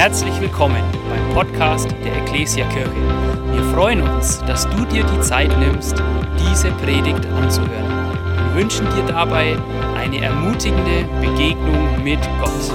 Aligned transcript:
Herzlich 0.00 0.40
willkommen 0.40 0.82
beim 1.10 1.34
Podcast 1.34 1.90
der 2.02 2.22
Ecclesia 2.22 2.66
Kirche. 2.70 2.90
Wir 3.52 3.62
freuen 3.74 4.00
uns, 4.00 4.38
dass 4.46 4.66
du 4.70 4.86
dir 4.86 5.04
die 5.04 5.20
Zeit 5.20 5.50
nimmst, 5.58 5.92
diese 6.38 6.70
Predigt 6.76 7.26
anzuhören. 7.26 8.14
Wir 8.46 8.54
wünschen 8.54 8.86
dir 8.94 9.04
dabei 9.04 9.58
eine 9.98 10.24
ermutigende 10.24 11.04
Begegnung 11.20 12.02
mit 12.02 12.18
Gott. 12.40 12.72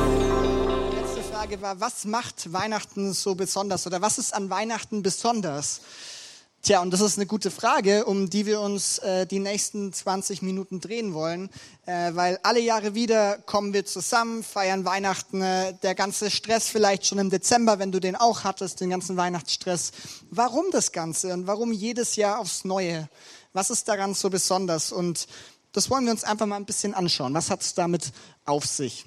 Die 0.92 0.98
letzte 0.98 1.22
Frage 1.34 1.60
war, 1.64 1.80
was 1.80 2.06
macht 2.06 2.54
Weihnachten 2.54 3.12
so 3.12 3.34
besonders 3.34 3.88
oder 3.88 4.04
was 4.04 4.20
ist 4.20 4.32
an 4.32 4.52
Weihnachten 4.52 5.02
besonders? 5.02 5.82
Tja, 6.66 6.82
und 6.82 6.90
das 6.90 7.02
ist 7.02 7.20
eine 7.20 7.28
gute 7.28 7.52
Frage, 7.52 8.06
um 8.06 8.28
die 8.28 8.48
wir 8.48 8.60
uns 8.60 8.98
äh, 8.98 9.28
die 9.28 9.38
nächsten 9.38 9.94
20 9.94 10.42
Minuten 10.42 10.82
drehen 10.82 11.14
wollen, 11.14 11.52
äh, 11.86 12.16
weil 12.16 12.40
alle 12.42 12.60
Jahre 12.60 12.96
wieder 12.96 13.38
kommen 13.38 13.72
wir 13.72 13.86
zusammen, 13.86 14.44
feiern 14.44 14.84
Weihnachten, 14.84 15.44
äh, 15.44 15.76
der 15.84 15.94
ganze 15.94 16.32
Stress 16.32 16.68
vielleicht 16.68 17.06
schon 17.06 17.20
im 17.20 17.30
Dezember, 17.30 17.78
wenn 17.78 17.92
du 17.92 18.00
den 18.00 18.16
auch 18.16 18.46
hattest, 18.46 18.82
den 18.82 18.90
ganzen 18.90 19.16
Weihnachtsstress. 19.16 19.92
Warum 20.32 20.66
das 20.72 20.92
Ganze 20.92 21.34
und 21.34 21.46
warum 21.46 21.72
jedes 21.72 22.16
Jahr 22.16 22.40
aufs 22.40 22.66
Neue? 22.66 23.10
Was 23.54 23.70
ist 23.70 23.88
daran 23.88 24.16
so 24.16 24.32
besonders? 24.32 24.92
Und 24.92 25.28
das 25.72 25.92
wollen 25.92 26.06
wir 26.06 26.14
uns 26.14 26.24
einfach 26.24 26.48
mal 26.48 26.56
ein 26.56 26.66
bisschen 26.66 26.96
anschauen. 26.96 27.36
Was 27.36 27.52
hat 27.52 27.62
es 27.62 27.76
damit 27.76 28.12
auf 28.44 28.66
sich? 28.66 29.06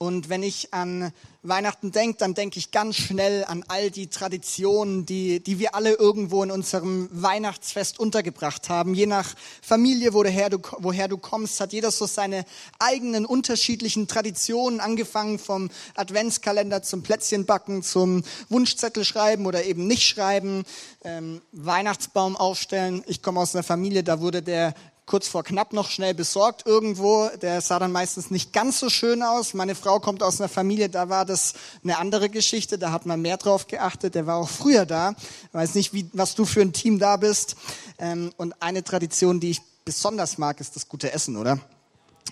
Und 0.00 0.28
wenn 0.28 0.44
ich 0.44 0.72
an 0.72 1.10
Weihnachten 1.42 1.90
denke, 1.90 2.18
dann 2.18 2.34
denke 2.34 2.60
ich 2.60 2.70
ganz 2.70 2.94
schnell 2.94 3.44
an 3.44 3.64
all 3.66 3.90
die 3.90 4.06
Traditionen, 4.06 5.06
die, 5.06 5.40
die 5.40 5.58
wir 5.58 5.74
alle 5.74 5.94
irgendwo 5.94 6.44
in 6.44 6.52
unserem 6.52 7.08
Weihnachtsfest 7.10 7.98
untergebracht 7.98 8.68
haben. 8.68 8.94
Je 8.94 9.06
nach 9.06 9.34
Familie, 9.60 10.14
woher 10.14 10.50
du, 10.50 10.58
woher 10.78 11.08
du 11.08 11.18
kommst, 11.18 11.60
hat 11.60 11.72
jeder 11.72 11.90
so 11.90 12.06
seine 12.06 12.44
eigenen 12.78 13.26
unterschiedlichen 13.26 14.06
Traditionen, 14.06 14.78
angefangen 14.78 15.40
vom 15.40 15.68
Adventskalender 15.96 16.84
zum 16.84 17.02
Plätzchenbacken, 17.02 17.82
zum 17.82 18.22
Wunschzettel 18.48 19.04
schreiben 19.04 19.46
oder 19.46 19.64
eben 19.64 19.88
nicht 19.88 20.06
schreiben, 20.06 20.62
ähm, 21.02 21.42
Weihnachtsbaum 21.50 22.36
aufstellen. 22.36 23.02
Ich 23.08 23.20
komme 23.20 23.40
aus 23.40 23.52
einer 23.52 23.64
Familie, 23.64 24.04
da 24.04 24.20
wurde 24.20 24.42
der 24.42 24.74
kurz 25.08 25.26
vor 25.26 25.42
knapp 25.42 25.72
noch 25.72 25.90
schnell 25.90 26.14
besorgt 26.14 26.66
irgendwo. 26.66 27.28
Der 27.42 27.60
sah 27.60 27.78
dann 27.78 27.90
meistens 27.90 28.30
nicht 28.30 28.52
ganz 28.52 28.78
so 28.78 28.90
schön 28.90 29.22
aus. 29.22 29.54
Meine 29.54 29.74
Frau 29.74 29.98
kommt 29.98 30.22
aus 30.22 30.40
einer 30.40 30.48
Familie, 30.48 30.88
da 30.88 31.08
war 31.08 31.24
das 31.24 31.54
eine 31.82 31.98
andere 31.98 32.28
Geschichte. 32.28 32.78
Da 32.78 32.92
hat 32.92 33.06
man 33.06 33.20
mehr 33.20 33.38
drauf 33.38 33.66
geachtet. 33.66 34.14
Der 34.14 34.26
war 34.26 34.36
auch 34.36 34.48
früher 34.48 34.86
da. 34.86 35.14
Ich 35.48 35.54
weiß 35.54 35.74
nicht, 35.74 35.92
wie, 35.92 36.08
was 36.12 36.34
du 36.36 36.44
für 36.44 36.60
ein 36.60 36.72
Team 36.72 36.98
da 36.98 37.16
bist. 37.16 37.56
Ähm, 37.98 38.30
und 38.36 38.54
eine 38.62 38.84
Tradition, 38.84 39.40
die 39.40 39.50
ich 39.50 39.62
besonders 39.84 40.38
mag, 40.38 40.60
ist 40.60 40.76
das 40.76 40.88
gute 40.88 41.12
Essen, 41.12 41.36
oder? 41.36 41.58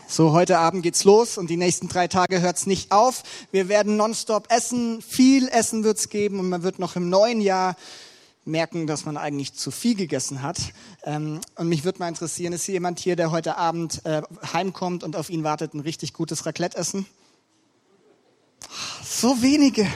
So, 0.07 0.33
heute 0.33 0.59
Abend 0.59 0.83
geht's 0.83 1.05
los 1.05 1.39
und 1.39 1.49
die 1.49 1.57
nächsten 1.57 1.89
drei 1.89 2.07
Tage 2.07 2.41
hört's 2.41 2.67
nicht 2.67 2.93
auf. 2.93 3.23
Wir 3.51 3.69
werden 3.69 3.97
nonstop 3.97 4.53
essen, 4.53 5.03
viel 5.03 5.49
Essen 5.49 5.83
wird's 5.83 6.11
geben 6.11 6.39
und 6.39 6.49
man 6.49 6.63
wird 6.63 6.79
noch 6.79 6.95
im 6.95 7.09
neuen 7.09 7.41
Jahr 7.41 7.75
merken, 8.47 8.87
dass 8.87 9.05
man 9.05 9.17
eigentlich 9.17 9.55
zu 9.55 9.71
viel 9.71 9.95
gegessen 9.95 10.43
hat. 10.43 10.59
Ähm, 11.05 11.41
und 11.57 11.69
mich 11.69 11.85
würde 11.85 11.99
mal 11.99 12.09
interessieren, 12.09 12.53
ist 12.53 12.65
hier 12.65 12.75
jemand 12.75 12.99
hier, 13.01 13.17
der 13.17 13.31
heute 13.31 13.57
Abend 13.57 14.05
äh, 14.05 14.23
heimkommt 14.53 15.05
und 15.05 15.17
auf 15.17 15.31
ihn 15.31 15.45
wartet, 15.45 15.75
ein 15.75 15.81
richtig 15.81 16.13
gutes 16.13 16.47
Raclette 16.47 16.77
essen? 16.77 17.07
So 19.05 19.43
wenige. 19.43 19.87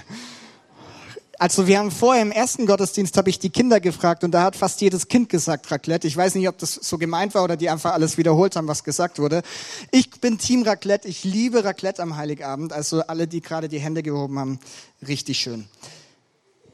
Also 1.41 1.67
wir 1.67 1.79
haben 1.79 1.91
vorher 1.91 2.21
im 2.21 2.33
ersten 2.33 2.67
Gottesdienst 2.67 3.17
habe 3.17 3.31
ich 3.31 3.39
die 3.39 3.49
Kinder 3.49 3.81
gefragt 3.81 4.25
und 4.25 4.33
da 4.33 4.43
hat 4.43 4.57
fast 4.57 4.79
jedes 4.83 5.09
Kind 5.09 5.31
gesagt 5.31 5.71
Raclette. 5.71 6.07
Ich 6.07 6.15
weiß 6.15 6.35
nicht, 6.35 6.47
ob 6.49 6.59
das 6.59 6.75
so 6.75 6.99
gemeint 6.99 7.35
war 7.35 7.43
oder 7.43 7.57
die 7.57 7.71
einfach 7.71 7.95
alles 7.95 8.19
wiederholt 8.19 8.57
haben, 8.57 8.69
was 8.69 8.85
gesagt 8.85 9.19
wurde. 9.19 9.43
Ich 9.91 10.11
bin 10.21 10.37
Team 10.37 10.65
Raclette. 10.65 11.09
Ich 11.09 11.25
liebe 11.25 11.65
Raclette 11.65 12.03
am 12.03 12.19
Heiligabend. 12.19 12.75
Also 12.75 13.01
alle, 13.07 13.27
die 13.27 13.41
gerade 13.41 13.71
die 13.71 13.79
Hände 13.81 14.03
gehoben 14.03 14.39
haben, 14.39 14.61
richtig 15.09 15.39
schön. 15.39 15.67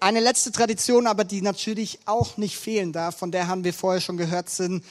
Eine 0.01 0.21
letzte 0.21 0.53
Tradition, 0.53 1.07
aber 1.07 1.25
die 1.25 1.43
natürlich 1.43 1.99
auch 2.05 2.37
nicht 2.37 2.57
fehlen 2.57 2.93
darf, 2.93 3.17
von 3.17 3.31
der 3.31 3.49
haben 3.49 3.65
wir 3.65 3.73
vorher 3.73 4.01
schon 4.01 4.17
gehört, 4.17 4.51
sind 4.51 4.85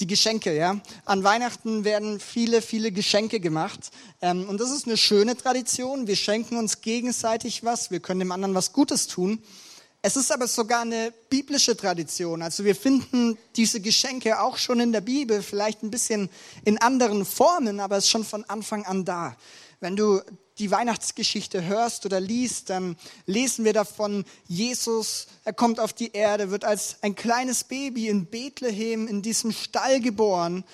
die 0.00 0.06
Geschenke. 0.06 0.54
Ja? 0.54 0.80
An 1.04 1.24
Weihnachten 1.24 1.84
werden 1.84 2.20
viele, 2.20 2.62
viele 2.62 2.92
Geschenke 2.92 3.40
gemacht. 3.40 3.90
Ähm, 4.20 4.48
und 4.48 4.60
das 4.60 4.70
ist 4.70 4.86
eine 4.86 4.96
schöne 4.96 5.36
Tradition. 5.36 6.06
Wir 6.06 6.16
schenken 6.16 6.56
uns 6.56 6.80
gegenseitig 6.80 7.64
was. 7.64 7.90
Wir 7.90 8.00
können 8.00 8.20
dem 8.20 8.32
anderen 8.32 8.54
was 8.54 8.72
Gutes 8.72 9.06
tun. 9.06 9.42
Es 10.02 10.16
ist 10.16 10.30
aber 10.30 10.46
sogar 10.46 10.82
eine 10.82 11.14
biblische 11.30 11.76
Tradition. 11.76 12.42
Also 12.42 12.64
wir 12.64 12.76
finden 12.76 13.38
diese 13.56 13.80
Geschenke 13.80 14.38
auch 14.40 14.58
schon 14.58 14.78
in 14.80 14.92
der 14.92 15.00
Bibel, 15.00 15.42
vielleicht 15.42 15.82
ein 15.82 15.90
bisschen 15.90 16.28
in 16.64 16.76
anderen 16.78 17.24
Formen, 17.24 17.80
aber 17.80 17.96
es 17.96 18.04
ist 18.04 18.10
schon 18.10 18.24
von 18.24 18.44
Anfang 18.44 18.84
an 18.84 19.06
da. 19.06 19.34
Wenn 19.80 19.96
du 19.96 20.20
die 20.58 20.70
Weihnachtsgeschichte 20.70 21.64
hörst 21.64 22.06
oder 22.06 22.20
liest, 22.20 22.70
dann 22.70 22.96
lesen 23.26 23.64
wir 23.64 23.72
davon, 23.72 24.24
Jesus, 24.46 25.26
er 25.44 25.52
kommt 25.52 25.80
auf 25.80 25.92
die 25.92 26.12
Erde, 26.12 26.50
wird 26.50 26.64
als 26.64 26.98
ein 27.02 27.14
kleines 27.14 27.64
Baby 27.64 28.08
in 28.08 28.26
Bethlehem 28.26 29.08
in 29.08 29.22
diesem 29.22 29.52
Stall 29.52 30.00
geboren. 30.00 30.64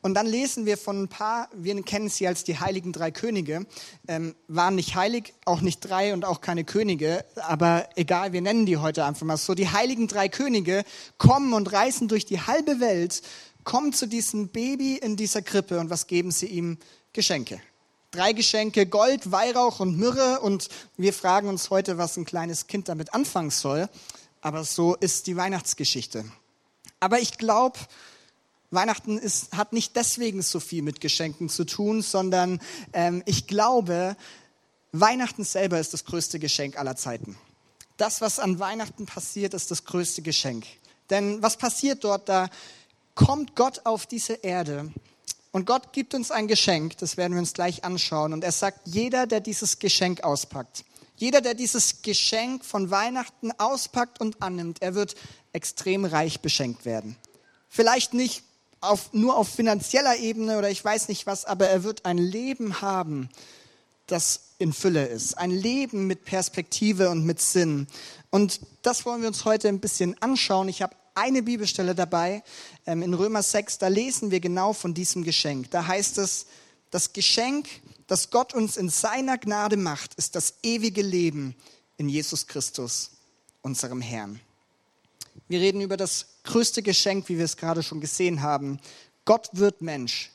Und 0.00 0.14
dann 0.14 0.26
lesen 0.26 0.64
wir 0.64 0.78
von 0.78 1.02
ein 1.02 1.08
paar, 1.08 1.48
wir 1.52 1.82
kennen 1.82 2.08
sie 2.08 2.28
als 2.28 2.44
die 2.44 2.60
heiligen 2.60 2.92
drei 2.92 3.10
Könige, 3.10 3.66
ähm, 4.06 4.36
waren 4.46 4.76
nicht 4.76 4.94
heilig, 4.94 5.34
auch 5.44 5.60
nicht 5.60 5.80
drei 5.80 6.14
und 6.14 6.24
auch 6.24 6.40
keine 6.40 6.62
Könige, 6.62 7.24
aber 7.34 7.88
egal, 7.96 8.32
wir 8.32 8.40
nennen 8.40 8.64
die 8.64 8.76
heute 8.76 9.04
einfach 9.04 9.26
mal 9.26 9.36
so. 9.36 9.56
Die 9.56 9.68
heiligen 9.68 10.06
drei 10.06 10.28
Könige 10.28 10.84
kommen 11.18 11.52
und 11.52 11.72
reisen 11.72 12.06
durch 12.06 12.26
die 12.26 12.40
halbe 12.40 12.78
Welt, 12.78 13.22
kommen 13.64 13.92
zu 13.92 14.06
diesem 14.06 14.48
Baby 14.48 14.96
in 14.96 15.16
dieser 15.16 15.42
Krippe 15.42 15.80
und 15.80 15.90
was 15.90 16.06
geben 16.06 16.30
sie 16.30 16.46
ihm? 16.46 16.78
Geschenke. 17.12 17.60
Drei 18.10 18.32
Geschenke, 18.32 18.86
Gold, 18.86 19.32
Weihrauch 19.32 19.80
und 19.80 19.98
Myrrhe. 19.98 20.40
Und 20.40 20.68
wir 20.96 21.12
fragen 21.12 21.48
uns 21.48 21.68
heute, 21.68 21.98
was 21.98 22.16
ein 22.16 22.24
kleines 22.24 22.66
Kind 22.66 22.88
damit 22.88 23.12
anfangen 23.12 23.50
soll. 23.50 23.88
Aber 24.40 24.64
so 24.64 24.94
ist 24.94 25.26
die 25.26 25.36
Weihnachtsgeschichte. 25.36 26.24
Aber 27.00 27.20
ich 27.20 27.36
glaube, 27.36 27.78
Weihnachten 28.70 29.18
ist, 29.18 29.56
hat 29.56 29.74
nicht 29.74 29.94
deswegen 29.94 30.40
so 30.40 30.58
viel 30.58 30.82
mit 30.82 31.00
Geschenken 31.00 31.50
zu 31.50 31.64
tun, 31.64 32.00
sondern 32.00 32.60
ähm, 32.94 33.22
ich 33.26 33.46
glaube, 33.46 34.16
Weihnachten 34.92 35.44
selber 35.44 35.78
ist 35.78 35.92
das 35.92 36.06
größte 36.06 36.38
Geschenk 36.38 36.78
aller 36.78 36.96
Zeiten. 36.96 37.36
Das, 37.98 38.20
was 38.22 38.38
an 38.38 38.58
Weihnachten 38.58 39.04
passiert, 39.04 39.52
ist 39.52 39.70
das 39.70 39.84
größte 39.84 40.22
Geschenk. 40.22 40.64
Denn 41.10 41.42
was 41.42 41.56
passiert 41.58 42.04
dort? 42.04 42.28
Da 42.28 42.48
kommt 43.14 43.54
Gott 43.54 43.82
auf 43.84 44.06
diese 44.06 44.34
Erde 44.34 44.92
und 45.50 45.66
Gott 45.66 45.92
gibt 45.92 46.14
uns 46.14 46.30
ein 46.30 46.48
Geschenk, 46.48 46.98
das 46.98 47.16
werden 47.16 47.32
wir 47.32 47.40
uns 47.40 47.54
gleich 47.54 47.84
anschauen. 47.84 48.32
Und 48.32 48.44
er 48.44 48.52
sagt, 48.52 48.80
jeder, 48.84 49.26
der 49.26 49.40
dieses 49.40 49.78
Geschenk 49.78 50.22
auspackt, 50.24 50.84
jeder, 51.16 51.40
der 51.40 51.54
dieses 51.54 52.02
Geschenk 52.02 52.64
von 52.64 52.90
Weihnachten 52.90 53.50
auspackt 53.52 54.20
und 54.20 54.40
annimmt, 54.40 54.82
er 54.82 54.94
wird 54.94 55.16
extrem 55.52 56.04
reich 56.04 56.40
beschenkt 56.40 56.84
werden. 56.84 57.16
Vielleicht 57.68 58.14
nicht 58.14 58.44
auf, 58.80 59.12
nur 59.12 59.36
auf 59.36 59.48
finanzieller 59.48 60.16
Ebene 60.16 60.58
oder 60.58 60.70
ich 60.70 60.84
weiß 60.84 61.08
nicht 61.08 61.26
was, 61.26 61.44
aber 61.44 61.68
er 61.68 61.82
wird 61.82 62.04
ein 62.04 62.18
Leben 62.18 62.80
haben, 62.80 63.28
das 64.06 64.40
in 64.58 64.72
Fülle 64.72 65.06
ist. 65.06 65.36
Ein 65.36 65.50
Leben 65.50 66.06
mit 66.06 66.24
Perspektive 66.24 67.10
und 67.10 67.24
mit 67.24 67.40
Sinn. 67.40 67.88
Und 68.30 68.60
das 68.82 69.04
wollen 69.04 69.22
wir 69.22 69.28
uns 69.28 69.44
heute 69.44 69.68
ein 69.68 69.80
bisschen 69.80 70.20
anschauen. 70.22 70.68
Ich 70.68 70.82
habe 70.82 70.94
eine 71.18 71.42
Bibelstelle 71.42 71.94
dabei, 71.94 72.42
ähm, 72.86 73.02
in 73.02 73.12
Römer 73.12 73.42
6, 73.42 73.78
da 73.78 73.88
lesen 73.88 74.30
wir 74.30 74.40
genau 74.40 74.72
von 74.72 74.94
diesem 74.94 75.24
Geschenk. 75.24 75.70
Da 75.70 75.86
heißt 75.86 76.18
es, 76.18 76.46
das 76.90 77.12
Geschenk, 77.12 77.68
das 78.06 78.30
Gott 78.30 78.54
uns 78.54 78.76
in 78.76 78.88
seiner 78.88 79.36
Gnade 79.36 79.76
macht, 79.76 80.14
ist 80.14 80.34
das 80.36 80.54
ewige 80.62 81.02
Leben 81.02 81.54
in 81.96 82.08
Jesus 82.08 82.46
Christus, 82.46 83.10
unserem 83.62 84.00
Herrn. 84.00 84.40
Wir 85.48 85.60
reden 85.60 85.80
über 85.80 85.96
das 85.96 86.26
größte 86.44 86.82
Geschenk, 86.82 87.28
wie 87.28 87.38
wir 87.38 87.44
es 87.44 87.56
gerade 87.56 87.82
schon 87.82 88.00
gesehen 88.00 88.42
haben. 88.42 88.80
Gott 89.24 89.50
wird 89.52 89.82
Mensch. 89.82 90.30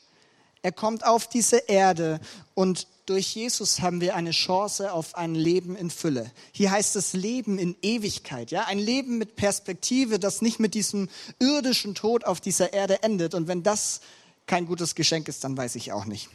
Er 0.64 0.72
kommt 0.72 1.04
auf 1.04 1.28
diese 1.28 1.58
Erde 1.58 2.20
und 2.54 2.88
durch 3.04 3.34
Jesus 3.34 3.82
haben 3.82 4.00
wir 4.00 4.16
eine 4.16 4.30
Chance 4.30 4.94
auf 4.94 5.14
ein 5.14 5.34
Leben 5.34 5.76
in 5.76 5.90
Fülle. 5.90 6.32
Hier 6.52 6.70
heißt 6.70 6.96
es 6.96 7.12
Leben 7.12 7.58
in 7.58 7.76
Ewigkeit, 7.82 8.50
ja, 8.50 8.64
ein 8.64 8.78
Leben 8.78 9.18
mit 9.18 9.36
Perspektive, 9.36 10.18
das 10.18 10.40
nicht 10.40 10.60
mit 10.60 10.72
diesem 10.72 11.10
irdischen 11.38 11.94
Tod 11.94 12.24
auf 12.24 12.40
dieser 12.40 12.72
Erde 12.72 13.02
endet. 13.02 13.34
Und 13.34 13.46
wenn 13.46 13.62
das 13.62 14.00
kein 14.46 14.64
gutes 14.64 14.94
Geschenk 14.94 15.28
ist, 15.28 15.44
dann 15.44 15.54
weiß 15.54 15.74
ich 15.74 15.92
auch 15.92 16.06
nicht. 16.06 16.30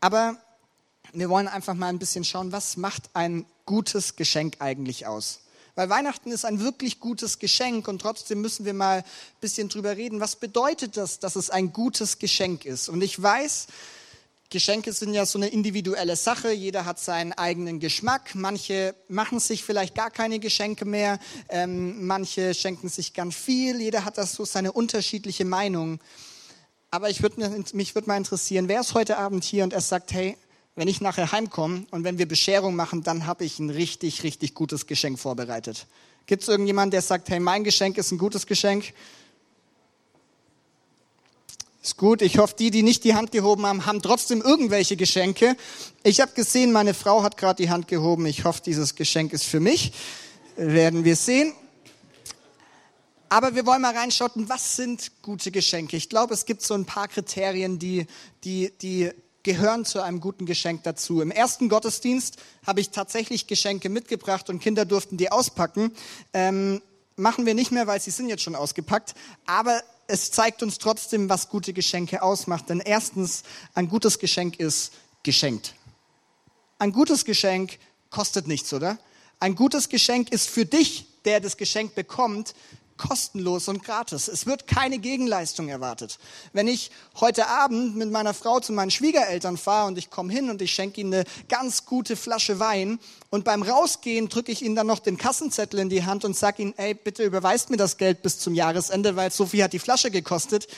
Aber 0.00 0.38
wir 1.12 1.28
wollen 1.28 1.46
einfach 1.46 1.74
mal 1.74 1.88
ein 1.88 1.98
bisschen 1.98 2.24
schauen, 2.24 2.52
was 2.52 2.78
macht 2.78 3.10
ein 3.12 3.44
gutes 3.66 4.16
Geschenk 4.16 4.56
eigentlich 4.60 5.06
aus? 5.06 5.40
Weil 5.74 5.88
Weihnachten 5.88 6.30
ist 6.32 6.44
ein 6.44 6.60
wirklich 6.60 7.00
gutes 7.00 7.38
Geschenk 7.38 7.88
und 7.88 8.00
trotzdem 8.00 8.40
müssen 8.40 8.64
wir 8.64 8.74
mal 8.74 8.98
ein 8.98 9.04
bisschen 9.40 9.68
drüber 9.68 9.96
reden. 9.96 10.20
Was 10.20 10.36
bedeutet 10.36 10.96
das, 10.96 11.18
dass 11.18 11.36
es 11.36 11.50
ein 11.50 11.72
gutes 11.72 12.18
Geschenk 12.18 12.64
ist? 12.64 12.88
Und 12.88 13.02
ich 13.02 13.20
weiß, 13.20 13.66
Geschenke 14.52 14.92
sind 14.92 15.14
ja 15.14 15.26
so 15.26 15.38
eine 15.38 15.46
individuelle 15.46 16.16
Sache. 16.16 16.50
Jeder 16.50 16.84
hat 16.84 16.98
seinen 16.98 17.32
eigenen 17.32 17.78
Geschmack. 17.78 18.34
Manche 18.34 18.96
machen 19.06 19.38
sich 19.38 19.62
vielleicht 19.62 19.94
gar 19.94 20.10
keine 20.10 20.40
Geschenke 20.40 20.84
mehr. 20.84 21.20
Ähm, 21.48 22.04
manche 22.04 22.52
schenken 22.52 22.88
sich 22.88 23.14
ganz 23.14 23.36
viel. 23.36 23.80
Jeder 23.80 24.04
hat 24.04 24.18
das 24.18 24.32
so 24.32 24.44
seine 24.44 24.72
unterschiedliche 24.72 25.44
Meinung. 25.44 26.00
Aber 26.90 27.10
ich 27.10 27.22
würd, 27.22 27.38
mich 27.74 27.94
würde 27.94 28.08
mal 28.08 28.16
interessieren, 28.16 28.66
wer 28.66 28.80
ist 28.80 28.94
heute 28.94 29.18
Abend 29.18 29.44
hier 29.44 29.62
und 29.62 29.72
er 29.72 29.80
sagt, 29.80 30.12
hey, 30.12 30.36
wenn 30.80 30.88
ich 30.88 31.02
nachher 31.02 31.30
heimkomme 31.30 31.84
und 31.90 32.04
wenn 32.04 32.16
wir 32.16 32.26
Bescherung 32.26 32.74
machen, 32.74 33.02
dann 33.02 33.26
habe 33.26 33.44
ich 33.44 33.58
ein 33.58 33.68
richtig, 33.68 34.22
richtig 34.22 34.54
gutes 34.54 34.86
Geschenk 34.86 35.18
vorbereitet. 35.18 35.86
Gibt 36.24 36.42
es 36.42 36.48
irgendjemanden, 36.48 36.92
der 36.92 37.02
sagt, 37.02 37.28
hey, 37.28 37.38
mein 37.38 37.64
Geschenk 37.64 37.98
ist 37.98 38.12
ein 38.12 38.16
gutes 38.16 38.46
Geschenk? 38.46 38.94
Ist 41.82 41.98
gut. 41.98 42.22
Ich 42.22 42.38
hoffe, 42.38 42.54
die, 42.58 42.70
die 42.70 42.82
nicht 42.82 43.04
die 43.04 43.14
Hand 43.14 43.30
gehoben 43.30 43.66
haben, 43.66 43.84
haben 43.84 44.00
trotzdem 44.00 44.40
irgendwelche 44.40 44.96
Geschenke. 44.96 45.54
Ich 46.02 46.18
habe 46.22 46.32
gesehen, 46.32 46.72
meine 46.72 46.94
Frau 46.94 47.22
hat 47.22 47.36
gerade 47.36 47.62
die 47.62 47.68
Hand 47.68 47.86
gehoben. 47.86 48.24
Ich 48.24 48.44
hoffe, 48.44 48.62
dieses 48.64 48.94
Geschenk 48.94 49.34
ist 49.34 49.44
für 49.44 49.60
mich. 49.60 49.92
Werden 50.56 51.04
wir 51.04 51.16
sehen. 51.16 51.52
Aber 53.28 53.54
wir 53.54 53.66
wollen 53.66 53.82
mal 53.82 53.94
reinschauen, 53.94 54.48
was 54.48 54.76
sind 54.76 55.12
gute 55.20 55.50
Geschenke? 55.50 55.98
Ich 55.98 56.08
glaube, 56.08 56.32
es 56.32 56.46
gibt 56.46 56.62
so 56.62 56.72
ein 56.72 56.86
paar 56.86 57.08
Kriterien, 57.08 57.78
die, 57.78 58.06
die, 58.44 58.72
die 58.80 59.10
gehören 59.42 59.84
zu 59.84 60.02
einem 60.02 60.20
guten 60.20 60.46
Geschenk 60.46 60.82
dazu. 60.84 61.20
Im 61.20 61.30
ersten 61.30 61.68
Gottesdienst 61.68 62.36
habe 62.66 62.80
ich 62.80 62.90
tatsächlich 62.90 63.46
Geschenke 63.46 63.88
mitgebracht 63.88 64.50
und 64.50 64.60
Kinder 64.60 64.84
durften 64.84 65.16
die 65.16 65.32
auspacken. 65.32 65.92
Ähm, 66.32 66.82
machen 67.16 67.46
wir 67.46 67.54
nicht 67.54 67.70
mehr, 67.70 67.86
weil 67.86 68.00
sie 68.00 68.10
sind 68.10 68.28
jetzt 68.28 68.42
schon 68.42 68.54
ausgepackt. 68.54 69.14
Aber 69.46 69.82
es 70.06 70.30
zeigt 70.30 70.62
uns 70.62 70.78
trotzdem, 70.78 71.28
was 71.28 71.48
gute 71.48 71.72
Geschenke 71.72 72.22
ausmacht. 72.22 72.68
Denn 72.68 72.80
erstens, 72.80 73.44
ein 73.74 73.88
gutes 73.88 74.18
Geschenk 74.18 74.58
ist 74.58 74.92
geschenkt. 75.22 75.74
Ein 76.78 76.92
gutes 76.92 77.24
Geschenk 77.24 77.78
kostet 78.10 78.48
nichts, 78.48 78.72
oder? 78.72 78.98
Ein 79.38 79.54
gutes 79.54 79.88
Geschenk 79.88 80.32
ist 80.32 80.50
für 80.50 80.66
dich, 80.66 81.06
der 81.24 81.40
das 81.40 81.56
Geschenk 81.56 81.94
bekommt, 81.94 82.54
kostenlos 83.00 83.66
und 83.68 83.82
gratis. 83.82 84.28
Es 84.28 84.44
wird 84.44 84.66
keine 84.66 84.98
Gegenleistung 84.98 85.68
erwartet. 85.68 86.18
Wenn 86.52 86.68
ich 86.68 86.90
heute 87.18 87.48
Abend 87.48 87.96
mit 87.96 88.10
meiner 88.10 88.34
Frau 88.34 88.60
zu 88.60 88.72
meinen 88.72 88.90
Schwiegereltern 88.90 89.56
fahre 89.56 89.88
und 89.88 89.96
ich 89.96 90.10
komme 90.10 90.30
hin 90.30 90.50
und 90.50 90.60
ich 90.60 90.72
schenke 90.72 91.00
ihnen 91.00 91.14
eine 91.14 91.24
ganz 91.48 91.86
gute 91.86 92.14
Flasche 92.14 92.58
Wein 92.58 93.00
und 93.30 93.44
beim 93.44 93.62
Rausgehen 93.62 94.28
drücke 94.28 94.52
ich 94.52 94.62
ihnen 94.62 94.76
dann 94.76 94.86
noch 94.86 94.98
den 94.98 95.16
Kassenzettel 95.16 95.80
in 95.80 95.88
die 95.88 96.04
Hand 96.04 96.26
und 96.26 96.36
sage 96.36 96.62
ihnen, 96.62 96.74
ey, 96.76 96.92
bitte 96.92 97.24
überweist 97.24 97.70
mir 97.70 97.78
das 97.78 97.96
Geld 97.96 98.22
bis 98.22 98.38
zum 98.38 98.54
Jahresende, 98.54 99.16
weil 99.16 99.32
so 99.32 99.46
viel 99.46 99.64
hat 99.64 99.72
die 99.72 99.78
Flasche 99.78 100.10
gekostet. 100.10 100.68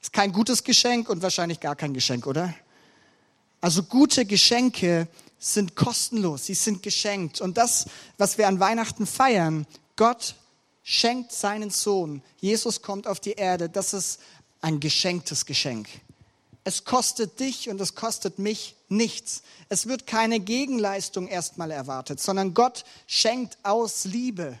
Ist 0.00 0.14
kein 0.14 0.32
gutes 0.32 0.64
Geschenk 0.64 1.10
und 1.10 1.20
wahrscheinlich 1.20 1.60
gar 1.60 1.76
kein 1.76 1.92
Geschenk, 1.92 2.26
oder? 2.26 2.54
Also 3.60 3.82
gute 3.82 4.24
Geschenke 4.24 5.06
sind 5.38 5.76
kostenlos, 5.76 6.46
sie 6.46 6.54
sind 6.54 6.82
geschenkt. 6.82 7.42
Und 7.42 7.58
das, 7.58 7.86
was 8.16 8.38
wir 8.38 8.48
an 8.48 8.58
Weihnachten 8.58 9.06
feiern, 9.06 9.66
Gott 9.96 10.34
schenkt 10.90 11.32
seinen 11.32 11.68
Sohn. 11.68 12.22
Jesus 12.40 12.80
kommt 12.80 13.06
auf 13.06 13.20
die 13.20 13.32
Erde. 13.32 13.68
Das 13.68 13.92
ist 13.92 14.20
ein 14.62 14.80
geschenktes 14.80 15.44
Geschenk. 15.44 15.86
Es 16.64 16.84
kostet 16.84 17.40
dich 17.40 17.68
und 17.68 17.78
es 17.78 17.94
kostet 17.94 18.38
mich 18.38 18.74
nichts. 18.88 19.42
Es 19.68 19.86
wird 19.86 20.06
keine 20.06 20.40
Gegenleistung 20.40 21.28
erstmal 21.28 21.72
erwartet, 21.72 22.20
sondern 22.20 22.54
Gott 22.54 22.86
schenkt 23.06 23.58
aus 23.64 24.06
Liebe. 24.06 24.58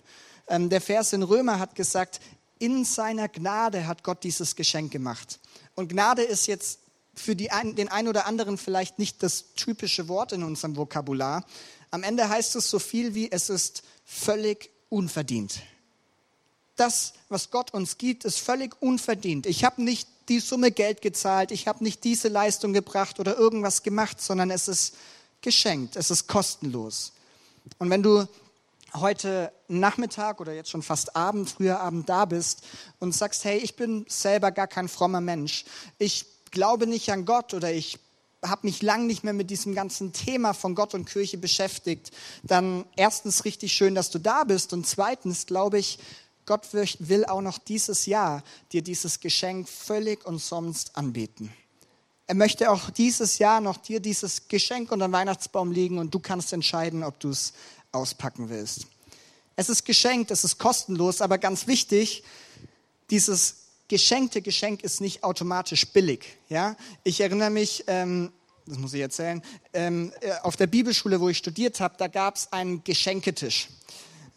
Ähm, 0.48 0.68
der 0.68 0.82
Vers 0.82 1.14
in 1.14 1.22
Römer 1.22 1.58
hat 1.58 1.74
gesagt, 1.74 2.20
in 2.58 2.84
seiner 2.84 3.28
Gnade 3.28 3.86
hat 3.86 4.04
Gott 4.04 4.22
dieses 4.22 4.54
Geschenk 4.54 4.92
gemacht. 4.92 5.40
Und 5.76 5.88
Gnade 5.88 6.24
ist 6.24 6.46
jetzt 6.46 6.80
für 7.14 7.34
ein, 7.50 7.74
den 7.74 7.88
einen 7.88 8.08
oder 8.08 8.26
anderen 8.26 8.58
vielleicht 8.58 8.98
nicht 8.98 9.22
das 9.22 9.54
typische 9.56 10.08
Wort 10.08 10.32
in 10.32 10.42
unserem 10.42 10.76
Vokabular. 10.76 11.46
Am 11.90 12.02
Ende 12.02 12.28
heißt 12.28 12.54
es 12.56 12.68
so 12.68 12.78
viel 12.78 13.14
wie, 13.14 13.32
es 13.32 13.48
ist 13.48 13.82
völlig 14.04 14.68
unverdient 14.90 15.62
das, 16.80 17.14
was 17.28 17.50
Gott 17.50 17.72
uns 17.74 17.98
gibt, 17.98 18.24
ist 18.24 18.38
völlig 18.38 18.80
unverdient. 18.80 19.46
Ich 19.46 19.64
habe 19.64 19.82
nicht 19.82 20.08
die 20.28 20.40
Summe 20.40 20.70
Geld 20.70 21.02
gezahlt, 21.02 21.50
ich 21.50 21.66
habe 21.68 21.82
nicht 21.82 22.04
diese 22.04 22.28
Leistung 22.28 22.72
gebracht 22.72 23.18
oder 23.18 23.36
irgendwas 23.36 23.82
gemacht, 23.82 24.20
sondern 24.20 24.50
es 24.50 24.68
ist 24.68 24.94
geschenkt, 25.40 25.96
es 25.96 26.10
ist 26.10 26.26
kostenlos. 26.26 27.12
Und 27.78 27.90
wenn 27.90 28.02
du 28.02 28.26
heute 28.94 29.52
Nachmittag 29.68 30.40
oder 30.40 30.52
jetzt 30.54 30.70
schon 30.70 30.82
fast 30.82 31.14
Abend, 31.16 31.50
früher 31.50 31.80
Abend 31.80 32.08
da 32.08 32.24
bist 32.24 32.62
und 32.98 33.14
sagst, 33.14 33.44
hey, 33.44 33.58
ich 33.58 33.76
bin 33.76 34.06
selber 34.08 34.50
gar 34.50 34.66
kein 34.66 34.88
frommer 34.88 35.20
Mensch, 35.20 35.64
ich 35.98 36.26
glaube 36.50 36.86
nicht 36.86 37.10
an 37.10 37.24
Gott 37.24 37.54
oder 37.54 37.72
ich 37.72 37.98
habe 38.42 38.66
mich 38.66 38.82
lang 38.82 39.06
nicht 39.06 39.24
mehr 39.24 39.32
mit 39.32 39.50
diesem 39.50 39.74
ganzen 39.74 40.12
Thema 40.12 40.54
von 40.54 40.74
Gott 40.74 40.94
und 40.94 41.06
Kirche 41.06 41.38
beschäftigt, 41.38 42.12
dann 42.42 42.84
erstens 42.96 43.44
richtig 43.44 43.72
schön, 43.72 43.94
dass 43.94 44.10
du 44.10 44.18
da 44.18 44.44
bist 44.44 44.72
und 44.72 44.86
zweitens 44.86 45.46
glaube 45.46 45.78
ich, 45.78 45.98
Gott 46.48 46.72
will 46.72 47.26
auch 47.26 47.42
noch 47.42 47.58
dieses 47.58 48.06
Jahr 48.06 48.42
dir 48.72 48.80
dieses 48.80 49.20
Geschenk 49.20 49.68
völlig 49.68 50.24
umsonst 50.24 50.96
anbieten. 50.96 51.52
Er 52.26 52.36
möchte 52.36 52.70
auch 52.70 52.88
dieses 52.88 53.36
Jahr 53.36 53.60
noch 53.60 53.76
dir 53.76 54.00
dieses 54.00 54.48
Geschenk 54.48 54.90
unter 54.90 55.08
den 55.08 55.12
Weihnachtsbaum 55.12 55.72
legen 55.72 55.98
und 55.98 56.14
du 56.14 56.20
kannst 56.20 56.54
entscheiden, 56.54 57.04
ob 57.04 57.20
du 57.20 57.28
es 57.28 57.52
auspacken 57.92 58.48
willst. 58.48 58.86
Es 59.56 59.68
ist 59.68 59.84
geschenkt, 59.84 60.30
es 60.30 60.42
ist 60.42 60.56
kostenlos, 60.56 61.20
aber 61.20 61.36
ganz 61.36 61.66
wichtig, 61.66 62.24
dieses 63.10 63.56
geschenkte 63.88 64.40
Geschenk 64.40 64.82
ist 64.82 65.02
nicht 65.02 65.24
automatisch 65.24 65.86
billig. 65.92 66.38
Ja? 66.48 66.76
Ich 67.04 67.20
erinnere 67.20 67.50
mich, 67.50 67.84
ähm, 67.88 68.32
das 68.64 68.78
muss 68.78 68.94
ich 68.94 69.02
erzählen, 69.02 69.42
ähm, 69.74 70.14
äh, 70.22 70.32
auf 70.44 70.56
der 70.56 70.66
Bibelschule, 70.66 71.20
wo 71.20 71.28
ich 71.28 71.36
studiert 71.36 71.78
habe, 71.80 71.96
da 71.98 72.06
gab 72.06 72.36
es 72.36 72.50
einen 72.54 72.82
Geschenketisch. 72.84 73.68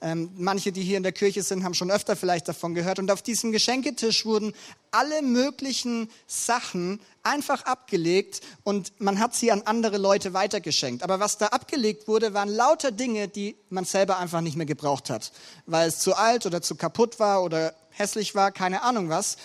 Ähm, 0.03 0.31
manche, 0.35 0.71
die 0.71 0.81
hier 0.81 0.97
in 0.97 1.03
der 1.03 1.11
Kirche 1.11 1.43
sind, 1.43 1.63
haben 1.63 1.75
schon 1.75 1.91
öfter 1.91 2.15
vielleicht 2.15 2.47
davon 2.47 2.73
gehört. 2.73 2.97
Und 2.97 3.11
auf 3.11 3.21
diesem 3.21 3.51
Geschenketisch 3.51 4.25
wurden 4.25 4.53
alle 4.89 5.21
möglichen 5.21 6.09
Sachen 6.25 6.99
einfach 7.21 7.65
abgelegt 7.65 8.41
und 8.63 8.99
man 8.99 9.19
hat 9.19 9.35
sie 9.35 9.51
an 9.51 9.61
andere 9.61 9.97
Leute 9.97 10.33
weitergeschenkt. 10.33 11.03
Aber 11.03 11.19
was 11.19 11.37
da 11.37 11.47
abgelegt 11.47 12.07
wurde, 12.07 12.33
waren 12.33 12.49
lauter 12.49 12.91
Dinge, 12.91 13.27
die 13.27 13.55
man 13.69 13.85
selber 13.85 14.17
einfach 14.17 14.41
nicht 14.41 14.57
mehr 14.57 14.65
gebraucht 14.65 15.11
hat, 15.11 15.31
weil 15.67 15.87
es 15.87 15.99
zu 15.99 16.15
alt 16.15 16.47
oder 16.47 16.63
zu 16.63 16.75
kaputt 16.75 17.19
war 17.19 17.43
oder 17.43 17.75
hässlich 17.91 18.33
war, 18.33 18.51
keine 18.51 18.81
Ahnung 18.81 19.09
was. 19.09 19.37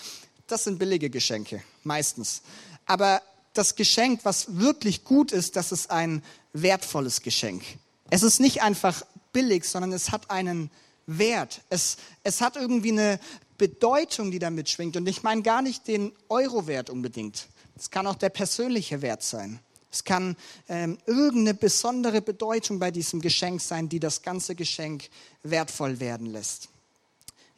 Das 0.46 0.64
sind 0.64 0.78
billige 0.78 1.10
Geschenke, 1.10 1.62
meistens. 1.84 2.40
Aber 2.86 3.20
das 3.52 3.74
Geschenk, 3.74 4.20
was 4.22 4.56
wirklich 4.56 5.04
gut 5.04 5.32
ist, 5.32 5.56
das 5.56 5.70
ist 5.72 5.90
ein 5.90 6.22
wertvolles 6.52 7.22
Geschenk. 7.22 7.62
Es 8.08 8.22
ist 8.22 8.40
nicht 8.40 8.62
einfach 8.62 9.02
billig, 9.36 9.66
sondern 9.66 9.92
es 9.92 10.12
hat 10.12 10.30
einen 10.30 10.70
Wert. 11.06 11.60
Es, 11.68 11.98
es 12.22 12.40
hat 12.40 12.56
irgendwie 12.56 12.92
eine 12.92 13.20
Bedeutung, 13.58 14.30
die 14.30 14.38
damit 14.38 14.70
schwingt. 14.70 14.96
Und 14.96 15.06
ich 15.06 15.22
meine 15.22 15.42
gar 15.42 15.60
nicht 15.60 15.86
den 15.86 16.10
Euro-Wert 16.30 16.88
unbedingt. 16.88 17.46
Es 17.76 17.90
kann 17.90 18.06
auch 18.06 18.14
der 18.14 18.30
persönliche 18.30 19.02
Wert 19.02 19.22
sein. 19.22 19.60
Es 19.92 20.04
kann 20.04 20.36
ähm, 20.70 20.96
irgendeine 21.04 21.52
besondere 21.52 22.22
Bedeutung 22.22 22.78
bei 22.78 22.90
diesem 22.90 23.20
Geschenk 23.20 23.60
sein, 23.60 23.90
die 23.90 24.00
das 24.00 24.22
ganze 24.22 24.54
Geschenk 24.54 25.10
wertvoll 25.42 26.00
werden 26.00 26.28
lässt. 26.28 26.70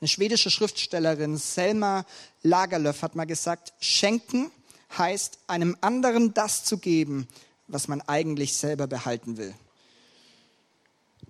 Eine 0.00 0.08
schwedische 0.08 0.50
Schriftstellerin, 0.50 1.36
Selma 1.36 2.04
Lagerlöf, 2.42 3.02
hat 3.02 3.14
mal 3.14 3.24
gesagt, 3.24 3.72
schenken 3.78 4.50
heißt, 4.96 5.38
einem 5.46 5.76
anderen 5.80 6.34
das 6.34 6.64
zu 6.64 6.78
geben, 6.78 7.28
was 7.68 7.86
man 7.86 8.00
eigentlich 8.00 8.56
selber 8.56 8.88
behalten 8.88 9.36
will. 9.36 9.54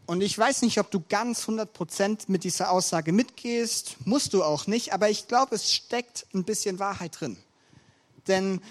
Und 0.07 0.23
ich 0.23 0.39
weiß 0.39 0.63
nicht, 0.63 0.79
ob 0.79 0.91
du 0.91 1.03
ganz 1.07 1.45
100% 1.45 2.25
mit 2.29 2.45
dieser 2.45 2.71
Aussage 2.71 3.13
mitgehst, 3.13 3.97
musst 4.07 4.33
du 4.33 4.43
auch 4.43 4.67
nicht, 4.67 4.95
aber 4.95 5.11
ich 5.11 5.29
glaube, 5.29 5.55
es 5.55 5.73
steckt 5.73 6.27
ein 6.33 6.45
bisschen 6.45 6.79
Wahrheit 6.79 7.21
drin. 7.21 7.37
Denn 8.27 8.63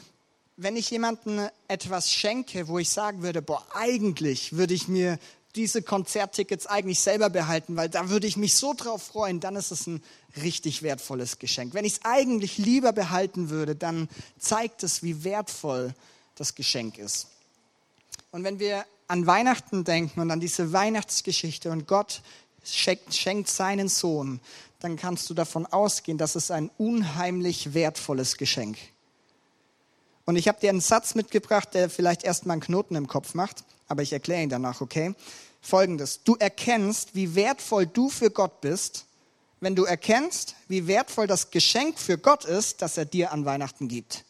wenn 0.55 0.75
ich 0.75 0.89
jemandem 0.89 1.47
etwas 1.67 2.11
schenke, 2.11 2.67
wo 2.67 2.79
ich 2.79 2.89
sagen 2.89 3.21
würde, 3.21 3.43
boah, 3.43 3.63
eigentlich 3.73 4.53
würde 4.53 4.73
ich 4.73 4.87
mir 4.87 5.19
diese 5.55 5.81
Konzerttickets 5.81 6.65
eigentlich 6.67 6.99
selber 6.99 7.29
behalten, 7.29 7.75
weil 7.75 7.89
da 7.89 8.09
würde 8.09 8.27
ich 8.27 8.37
mich 8.37 8.55
so 8.55 8.73
drauf 8.73 9.03
freuen, 9.03 9.39
dann 9.39 9.55
ist 9.55 9.71
es 9.71 9.87
ein 9.87 10.03
richtig 10.41 10.83
wertvolles 10.83 11.39
Geschenk. 11.39 11.73
Wenn 11.73 11.85
ich 11.85 11.93
es 11.93 11.99
eigentlich 12.03 12.57
lieber 12.57 12.93
behalten 12.93 13.49
würde, 13.49 13.75
dann 13.75 14.09
zeigt 14.39 14.83
es, 14.83 15.03
wie 15.03 15.23
wertvoll 15.23 15.93
das 16.35 16.55
Geschenk 16.55 16.97
ist. 16.97 17.27
Und 18.31 18.43
wenn 18.43 18.59
wir 18.59 18.85
an 19.07 19.25
Weihnachten 19.25 19.83
denken 19.83 20.19
und 20.19 20.31
an 20.31 20.39
diese 20.39 20.73
Weihnachtsgeschichte 20.73 21.71
und 21.71 21.87
Gott 21.87 22.21
schenkt, 22.63 23.15
schenkt 23.15 23.49
seinen 23.49 23.87
Sohn, 23.87 24.41
dann 24.79 24.95
kannst 24.95 25.29
du 25.29 25.33
davon 25.33 25.65
ausgehen, 25.65 26.17
dass 26.17 26.35
es 26.35 26.51
ein 26.51 26.69
unheimlich 26.77 27.73
wertvolles 27.73 28.37
Geschenk. 28.37 28.77
Und 30.25 30.35
ich 30.35 30.47
habe 30.47 30.59
dir 30.59 30.69
einen 30.69 30.81
Satz 30.81 31.15
mitgebracht, 31.15 31.73
der 31.73 31.89
vielleicht 31.89 32.23
erstmal 32.23 32.55
einen 32.55 32.61
Knoten 32.61 32.95
im 32.95 33.07
Kopf 33.07 33.33
macht, 33.33 33.63
aber 33.87 34.03
ich 34.03 34.11
erkläre 34.11 34.43
ihn 34.43 34.49
danach, 34.49 34.81
okay? 34.81 35.15
Folgendes, 35.61 36.23
du 36.23 36.35
erkennst, 36.35 37.15
wie 37.15 37.33
wertvoll 37.33 37.87
du 37.87 38.09
für 38.09 38.29
Gott 38.29 38.61
bist, 38.61 39.05
wenn 39.59 39.75
du 39.75 39.85
erkennst, 39.85 40.55
wie 40.67 40.85
wertvoll 40.85 41.27
das 41.27 41.49
Geschenk 41.49 41.97
für 41.97 42.17
Gott 42.17 42.45
ist, 42.45 42.81
das 42.81 42.97
er 42.97 43.05
dir 43.05 43.31
an 43.31 43.45
Weihnachten 43.45 43.87
gibt. 43.87 44.25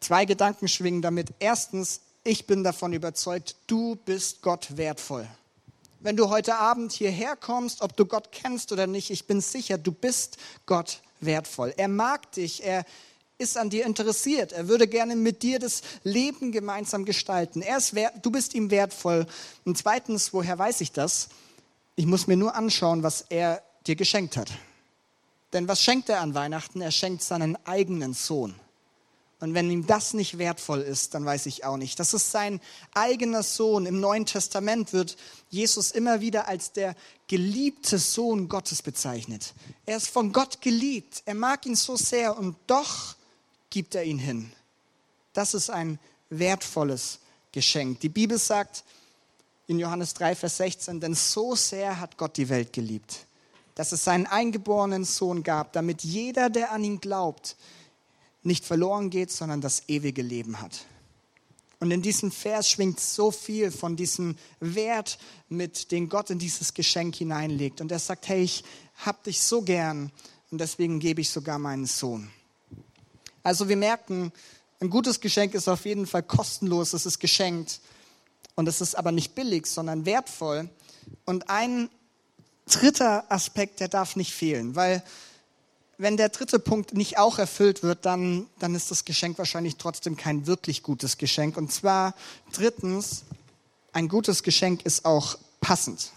Zwei 0.00 0.24
Gedanken 0.24 0.68
schwingen 0.68 1.02
damit. 1.02 1.34
Erstens, 1.38 2.00
ich 2.24 2.46
bin 2.46 2.64
davon 2.64 2.92
überzeugt, 2.92 3.56
du 3.66 3.96
bist 3.96 4.42
Gott 4.42 4.76
wertvoll. 4.76 5.26
Wenn 6.00 6.16
du 6.16 6.30
heute 6.30 6.56
Abend 6.56 6.92
hierher 6.92 7.36
kommst, 7.36 7.82
ob 7.82 7.96
du 7.96 8.06
Gott 8.06 8.32
kennst 8.32 8.72
oder 8.72 8.86
nicht, 8.86 9.10
ich 9.10 9.26
bin 9.26 9.40
sicher, 9.40 9.78
du 9.78 9.92
bist 9.92 10.38
Gott 10.66 11.02
wertvoll. 11.20 11.74
Er 11.76 11.88
mag 11.88 12.32
dich, 12.32 12.64
er, 12.64 12.84
ist 13.40 13.56
an 13.56 13.70
dir 13.70 13.86
interessiert. 13.86 14.52
Er 14.52 14.68
würde 14.68 14.86
gerne 14.86 15.16
mit 15.16 15.42
dir 15.42 15.58
das 15.58 15.82
Leben 16.04 16.52
gemeinsam 16.52 17.04
gestalten. 17.04 17.62
Er 17.62 17.78
ist 17.78 17.94
wert, 17.94 18.14
du 18.22 18.30
bist 18.30 18.54
ihm 18.54 18.70
wertvoll. 18.70 19.26
Und 19.64 19.78
zweitens, 19.78 20.32
woher 20.32 20.58
weiß 20.58 20.82
ich 20.82 20.92
das? 20.92 21.28
Ich 21.96 22.06
muss 22.06 22.26
mir 22.26 22.36
nur 22.36 22.54
anschauen, 22.54 23.02
was 23.02 23.22
er 23.28 23.62
dir 23.86 23.96
geschenkt 23.96 24.36
hat. 24.36 24.50
Denn 25.52 25.66
was 25.66 25.82
schenkt 25.82 26.08
er 26.10 26.20
an 26.20 26.34
Weihnachten? 26.34 26.80
Er 26.80 26.92
schenkt 26.92 27.22
seinen 27.22 27.56
eigenen 27.66 28.14
Sohn. 28.14 28.54
Und 29.40 29.54
wenn 29.54 29.70
ihm 29.70 29.86
das 29.86 30.12
nicht 30.12 30.36
wertvoll 30.36 30.80
ist, 30.80 31.14
dann 31.14 31.24
weiß 31.24 31.46
ich 31.46 31.64
auch 31.64 31.78
nicht. 31.78 31.98
Das 31.98 32.12
ist 32.12 32.30
sein 32.30 32.60
eigener 32.92 33.42
Sohn. 33.42 33.86
Im 33.86 33.98
Neuen 33.98 34.26
Testament 34.26 34.92
wird 34.92 35.16
Jesus 35.48 35.90
immer 35.90 36.20
wieder 36.20 36.46
als 36.46 36.72
der 36.72 36.94
geliebte 37.26 37.98
Sohn 37.98 38.48
Gottes 38.50 38.82
bezeichnet. 38.82 39.54
Er 39.86 39.96
ist 39.96 40.08
von 40.08 40.32
Gott 40.32 40.60
geliebt. 40.60 41.22
Er 41.24 41.34
mag 41.34 41.64
ihn 41.64 41.74
so 41.74 41.96
sehr 41.96 42.36
und 42.36 42.56
doch 42.66 43.16
gibt 43.70 43.94
er 43.94 44.04
ihn 44.04 44.18
hin. 44.18 44.52
Das 45.32 45.54
ist 45.54 45.70
ein 45.70 45.98
wertvolles 46.28 47.20
Geschenk. 47.52 48.00
Die 48.00 48.08
Bibel 48.10 48.38
sagt 48.38 48.84
in 49.68 49.78
Johannes 49.78 50.12
3, 50.14 50.34
Vers 50.34 50.58
16, 50.58 51.00
denn 51.00 51.14
so 51.14 51.54
sehr 51.54 51.98
hat 51.98 52.18
Gott 52.18 52.36
die 52.36 52.48
Welt 52.48 52.72
geliebt, 52.74 53.26
dass 53.74 53.92
es 53.92 54.04
seinen 54.04 54.26
eingeborenen 54.26 55.04
Sohn 55.04 55.42
gab, 55.42 55.72
damit 55.72 56.02
jeder, 56.02 56.50
der 56.50 56.72
an 56.72 56.84
ihn 56.84 57.00
glaubt, 57.00 57.56
nicht 58.42 58.64
verloren 58.64 59.10
geht, 59.10 59.30
sondern 59.30 59.60
das 59.60 59.88
ewige 59.88 60.22
Leben 60.22 60.60
hat. 60.60 60.86
Und 61.80 61.90
in 61.90 62.02
diesem 62.02 62.30
Vers 62.30 62.68
schwingt 62.68 63.00
so 63.00 63.30
viel 63.30 63.70
von 63.70 63.96
diesem 63.96 64.36
Wert 64.60 65.18
mit, 65.48 65.90
den 65.92 66.10
Gott 66.10 66.28
in 66.28 66.38
dieses 66.38 66.74
Geschenk 66.74 67.16
hineinlegt. 67.16 67.80
Und 67.80 67.90
er 67.90 67.98
sagt, 67.98 68.28
hey, 68.28 68.42
ich 68.42 68.64
hab 68.96 69.24
dich 69.24 69.40
so 69.40 69.62
gern 69.62 70.12
und 70.50 70.60
deswegen 70.60 71.00
gebe 71.00 71.22
ich 71.22 71.30
sogar 71.30 71.58
meinen 71.58 71.86
Sohn. 71.86 72.30
Also 73.42 73.68
wir 73.70 73.76
merken, 73.76 74.30
ein 74.80 74.90
gutes 74.90 75.20
Geschenk 75.20 75.54
ist 75.54 75.68
auf 75.68 75.86
jeden 75.86 76.06
Fall 76.06 76.22
kostenlos, 76.22 76.92
es 76.92 77.06
ist 77.06 77.18
geschenkt. 77.18 77.80
Und 78.56 78.68
es 78.68 78.82
ist 78.82 78.94
aber 78.94 79.10
nicht 79.10 79.34
billig, 79.34 79.66
sondern 79.66 80.04
wertvoll. 80.04 80.68
Und 81.24 81.48
ein 81.48 81.88
dritter 82.66 83.24
Aspekt, 83.32 83.80
der 83.80 83.88
darf 83.88 84.16
nicht 84.16 84.34
fehlen, 84.34 84.76
weil 84.76 85.02
wenn 86.00 86.16
der 86.16 86.30
dritte 86.30 86.58
Punkt 86.58 86.94
nicht 86.94 87.18
auch 87.18 87.38
erfüllt 87.38 87.82
wird, 87.82 88.06
dann, 88.06 88.46
dann 88.58 88.74
ist 88.74 88.90
das 88.90 89.04
Geschenk 89.04 89.36
wahrscheinlich 89.36 89.76
trotzdem 89.76 90.16
kein 90.16 90.46
wirklich 90.46 90.82
gutes 90.82 91.18
Geschenk. 91.18 91.58
Und 91.58 91.70
zwar 91.70 92.14
drittens, 92.52 93.24
ein 93.92 94.08
gutes 94.08 94.42
Geschenk 94.42 94.86
ist 94.86 95.04
auch 95.04 95.36
passend. 95.60 96.12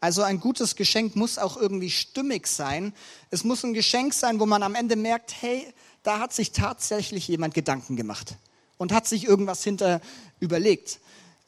Also 0.00 0.22
ein 0.22 0.40
gutes 0.40 0.74
Geschenk 0.74 1.14
muss 1.14 1.38
auch 1.38 1.56
irgendwie 1.56 1.90
stimmig 1.90 2.48
sein. 2.48 2.92
Es 3.30 3.44
muss 3.44 3.64
ein 3.64 3.74
Geschenk 3.74 4.12
sein, 4.12 4.40
wo 4.40 4.46
man 4.46 4.64
am 4.64 4.74
Ende 4.74 4.96
merkt, 4.96 5.40
hey, 5.40 5.72
da 6.02 6.18
hat 6.18 6.32
sich 6.32 6.50
tatsächlich 6.50 7.28
jemand 7.28 7.54
Gedanken 7.54 7.94
gemacht 7.94 8.34
und 8.76 8.92
hat 8.92 9.06
sich 9.06 9.24
irgendwas 9.24 9.62
hinter 9.62 10.00
überlegt. 10.40 10.98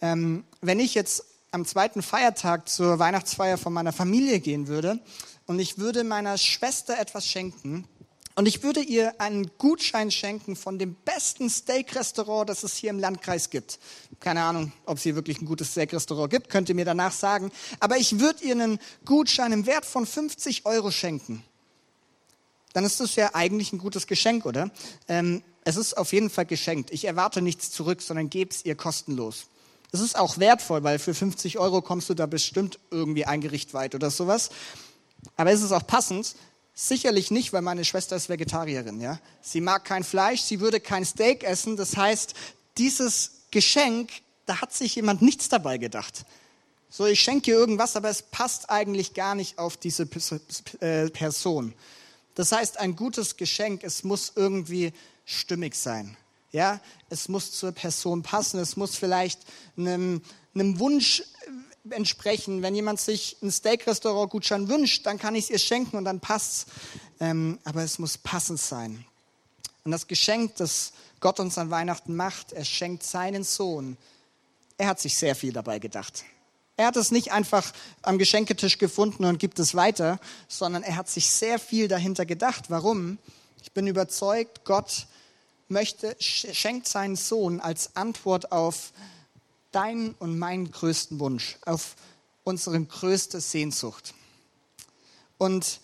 Ähm, 0.00 0.45
wenn 0.61 0.78
ich 0.78 0.95
jetzt 0.95 1.25
am 1.50 1.64
zweiten 1.64 2.02
Feiertag 2.02 2.68
zur 2.68 3.00
Weihnachtsfeier 3.00 3.59
von 3.59 3.73
meiner 3.73 3.92
Familie 3.92 4.38
gehen 4.38 4.68
würde 4.68 5.00
und 5.47 5.59
ich 5.59 5.79
würde 5.79 6.05
meiner 6.05 6.38
Schwester 6.38 6.99
etwas 6.99 7.26
schenken 7.26 7.87
und 8.35 8.47
ich 8.47 8.62
würde 8.62 8.81
ihr 8.81 9.19
einen 9.19 9.50
Gutschein 9.57 10.11
schenken 10.11 10.57
von 10.57 10.79
dem 10.79 10.95
besten 10.95 11.49
Steak-Restaurant, 11.49 12.49
das 12.49 12.65
es 12.65 12.76
hier 12.76 12.91
im 12.91 12.99
Landkreis 12.99 13.49
gibt. 13.49 13.79
Keine 14.21 14.43
Ahnung, 14.43 14.73
ob 14.85 14.99
es 14.99 15.05
hier 15.05 15.15
wirklich 15.15 15.41
ein 15.41 15.47
gutes 15.47 15.71
Steak-Restaurant 15.71 16.31
gibt, 16.31 16.50
könnt 16.50 16.69
ihr 16.69 16.75
mir 16.75 16.85
danach 16.85 17.12
sagen. 17.12 17.50
Aber 17.81 17.97
ich 17.97 18.21
würde 18.21 18.45
ihr 18.45 18.53
einen 18.53 18.79
Gutschein 19.07 19.53
im 19.53 19.65
Wert 19.65 19.87
von 19.87 20.05
50 20.05 20.67
Euro 20.67 20.91
schenken. 20.91 21.43
Dann 22.75 22.85
ist 22.85 23.00
das 23.00 23.17
ja 23.17 23.35
eigentlich 23.35 23.73
ein 23.73 23.79
gutes 23.79 24.07
Geschenk, 24.07 24.45
oder? 24.45 24.71
Ähm, 25.09 25.43
es 25.65 25.76
ist 25.76 25.97
auf 25.97 26.12
jeden 26.12 26.29
Fall 26.29 26.45
geschenkt. 26.45 26.91
Ich 26.93 27.07
erwarte 27.07 27.41
nichts 27.41 27.71
zurück, 27.71 28.03
sondern 28.03 28.29
gebe 28.29 28.50
es 28.50 28.67
ihr 28.67 28.75
kostenlos. 28.75 29.47
Es 29.93 30.00
ist 30.00 30.15
auch 30.15 30.37
wertvoll, 30.37 30.85
weil 30.85 30.99
für 30.99 31.15
50 31.15 31.59
Euro 31.59 31.81
kommst 31.81 32.11
du 32.11 32.15
da 32.15 32.26
bestimmt 32.26 32.79
irgendwie 32.91 33.25
ein 33.25 33.41
Gericht 33.41 33.73
weit 33.73 33.95
oder 33.95 34.11
sowas. 34.11 34.50
Aber 35.37 35.52
ist 35.52 35.62
es 35.62 35.73
auch 35.73 35.87
passend? 35.87 36.37
Sicherlich 36.75 37.30
nicht, 37.30 37.52
weil 37.52 37.62
meine 37.62 37.85
Schwester 37.85 38.16
ist 38.16 38.28
Vegetarierin. 38.28 39.00
Ja? 39.00 39.18
Sie 39.40 39.61
mag 39.61 39.85
kein 39.85 40.04
Fleisch, 40.04 40.42
sie 40.42 40.61
würde 40.61 40.78
kein 40.78 41.04
Steak 41.04 41.42
essen. 41.42 41.76
Das 41.76 41.97
heißt, 41.97 42.35
dieses 42.76 43.33
Geschenk, 43.50 44.11
da 44.45 44.61
hat 44.61 44.75
sich 44.75 44.95
jemand 44.95 45.23
nichts 45.23 45.49
dabei 45.49 45.78
gedacht. 45.78 46.26
So, 46.88 47.06
ich 47.06 47.21
schenke 47.21 47.50
ihr 47.50 47.56
irgendwas, 47.56 47.97
aber 47.97 48.11
es 48.11 48.23
passt 48.23 48.71
eigentlich 48.71 49.14
gar 49.14 49.35
nicht 49.35 49.59
auf 49.59 49.76
diese 49.76 50.09
äh, 50.80 51.11
Person. 51.11 51.75
Das 52.35 52.52
heißt, 52.52 52.78
ein 52.78 52.95
gutes 52.95 53.37
Geschenk, 53.37 53.83
es 53.83 54.04
muss 54.04 54.33
irgendwie 54.37 54.92
stimmig 55.25 55.75
sein. 55.75 56.16
Ja, 56.52 56.80
es 57.11 57.28
muss 57.28 57.52
zur 57.52 57.73
Person 57.73 58.23
passen. 58.23 58.61
Es 58.61 58.76
muss 58.76 58.97
vielleicht 58.97 59.40
einem, 59.76 60.23
einem 60.54 60.78
Wunsch 60.78 61.23
entsprechen. 61.93 62.62
Wenn 62.62 62.75
jemand 62.75 63.00
sich 63.00 63.37
ein 63.43 63.50
Steak-Restaurant-Gutschein 63.50 64.69
wünscht, 64.69 65.07
dann 65.07 65.19
kann 65.19 65.35
ich 65.35 65.45
es 65.45 65.50
ihr 65.50 65.59
schenken 65.59 65.97
und 65.97 66.05
dann 66.05 66.21
passt's. 66.21 66.66
Ähm, 67.21 67.59
aber 67.64 67.83
es 67.83 67.99
muss 67.99 68.19
passend 68.19 68.61
sein. 68.61 69.05
Und 69.85 69.93
das 69.93 70.07
Geschenk, 70.07 70.57
das 70.57 70.93
Gott 71.21 71.40
uns 71.40 71.59
an 71.59 71.71
Weihnachten 71.71 72.14
macht, 72.14 72.52
er 72.52 72.64
schenkt 72.64 73.02
seinen 73.02 73.45
Sohn. 73.45 73.97
Er 74.78 74.88
hat 74.88 75.00
sich 75.00 75.16
sehr 75.16 75.35
viel 75.35 75.52
dabei 75.52 75.78
gedacht. 75.78 76.25
Er 76.76 76.87
hat 76.88 76.97
es 76.97 77.11
nicht 77.11 77.33
einfach 77.33 77.73
am 78.02 78.19
Geschenketisch 78.19 78.76
gefunden 78.76 79.25
und 79.25 79.38
gibt 79.38 79.59
es 79.59 79.75
weiter, 79.75 80.21
sondern 80.47 80.83
er 80.83 80.97
hat 80.97 81.09
sich 81.09 81.31
sehr 81.31 81.59
viel 81.59 81.88
dahinter 81.88 82.26
gedacht. 82.26 82.64
Warum? 82.69 83.19
Ich 83.62 83.73
bin 83.73 83.87
überzeugt, 83.87 84.64
Gott 84.64 85.07
möchte, 85.69 86.14
schenkt 86.21 86.87
seinen 86.87 87.16
Sohn 87.16 87.61
als 87.61 87.97
Antwort 87.97 88.52
auf 88.52 88.93
deinen 89.76 90.14
und 90.14 90.38
meinen 90.38 90.71
größten 90.71 91.21
Wunsch, 91.21 91.59
auf 91.66 91.97
unsere 92.45 92.83
größte 92.83 93.40
Sehnsucht. 93.42 94.14
Und 95.37 95.80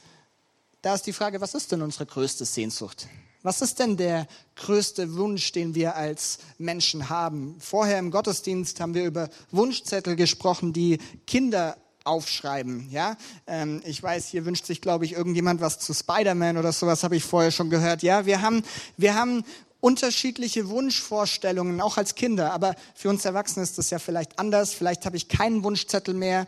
da 0.80 0.94
ist 0.94 1.06
die 1.06 1.12
Frage, 1.12 1.42
was 1.42 1.54
ist 1.54 1.72
denn 1.72 1.82
unsere 1.82 2.06
größte 2.06 2.46
Sehnsucht? 2.46 3.06
Was 3.42 3.60
ist 3.60 3.80
denn 3.80 3.98
der 3.98 4.26
größte 4.56 5.14
Wunsch, 5.14 5.52
den 5.52 5.74
wir 5.74 5.94
als 5.94 6.38
Menschen 6.56 7.10
haben? 7.10 7.56
Vorher 7.60 7.98
im 7.98 8.10
Gottesdienst 8.10 8.80
haben 8.80 8.94
wir 8.94 9.04
über 9.04 9.28
Wunschzettel 9.50 10.16
gesprochen, 10.16 10.72
die 10.72 10.98
Kinder 11.26 11.76
aufschreiben. 12.04 12.88
Ja, 12.90 13.16
ähm, 13.46 13.82
ich 13.84 14.02
weiß, 14.02 14.28
hier 14.28 14.46
wünscht 14.46 14.64
sich, 14.64 14.80
glaube 14.80 15.04
ich, 15.04 15.12
irgendjemand 15.12 15.60
was 15.60 15.78
zu 15.80 15.92
Spider-Man 15.92 16.56
oder 16.56 16.72
sowas. 16.72 17.04
Habe 17.04 17.16
ich 17.16 17.24
vorher 17.24 17.50
schon 17.50 17.68
gehört. 17.68 18.02
Ja, 18.02 18.24
wir 18.24 18.40
haben, 18.40 18.62
wir 18.96 19.14
haben 19.14 19.44
unterschiedliche 19.82 20.68
Wunschvorstellungen, 20.68 21.80
auch 21.80 21.98
als 21.98 22.14
Kinder. 22.14 22.52
Aber 22.52 22.76
für 22.94 23.10
uns 23.10 23.24
Erwachsene 23.24 23.64
ist 23.64 23.76
das 23.76 23.90
ja 23.90 23.98
vielleicht 23.98 24.38
anders. 24.38 24.72
Vielleicht 24.72 25.04
habe 25.04 25.16
ich 25.16 25.28
keinen 25.28 25.64
Wunschzettel 25.64 26.14
mehr. 26.14 26.46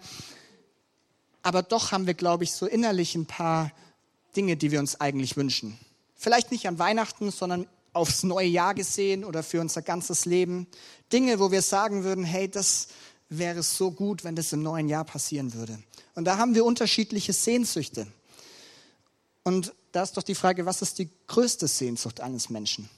Aber 1.42 1.62
doch 1.62 1.90
haben 1.90 2.06
wir, 2.06 2.14
glaube 2.14 2.44
ich, 2.44 2.52
so 2.52 2.64
innerlich 2.64 3.16
ein 3.16 3.26
paar 3.26 3.72
Dinge, 4.36 4.56
die 4.56 4.70
wir 4.70 4.78
uns 4.78 5.00
eigentlich 5.00 5.36
wünschen. 5.36 5.76
Vielleicht 6.14 6.52
nicht 6.52 6.68
an 6.68 6.78
Weihnachten, 6.78 7.32
sondern 7.32 7.66
aufs 7.92 8.22
neue 8.22 8.46
Jahr 8.46 8.72
gesehen 8.72 9.24
oder 9.24 9.42
für 9.42 9.60
unser 9.60 9.82
ganzes 9.82 10.26
Leben. 10.26 10.68
Dinge, 11.12 11.40
wo 11.40 11.50
wir 11.50 11.60
sagen 11.60 12.04
würden, 12.04 12.24
hey, 12.24 12.48
das 12.48 12.86
wäre 13.28 13.64
so 13.64 13.90
gut, 13.90 14.22
wenn 14.22 14.36
das 14.36 14.52
im 14.52 14.62
neuen 14.62 14.88
Jahr 14.88 15.04
passieren 15.04 15.54
würde. 15.54 15.82
Und 16.14 16.24
da 16.24 16.38
haben 16.38 16.54
wir 16.54 16.64
unterschiedliche 16.64 17.32
Sehnsüchte. 17.32 18.06
Und 19.42 19.74
da 19.90 20.04
ist 20.04 20.16
doch 20.16 20.22
die 20.22 20.36
Frage, 20.36 20.66
was 20.66 20.82
ist 20.82 21.00
die 21.00 21.10
größte 21.26 21.66
Sehnsucht 21.66 22.20
eines 22.20 22.48
Menschen? 22.48 22.88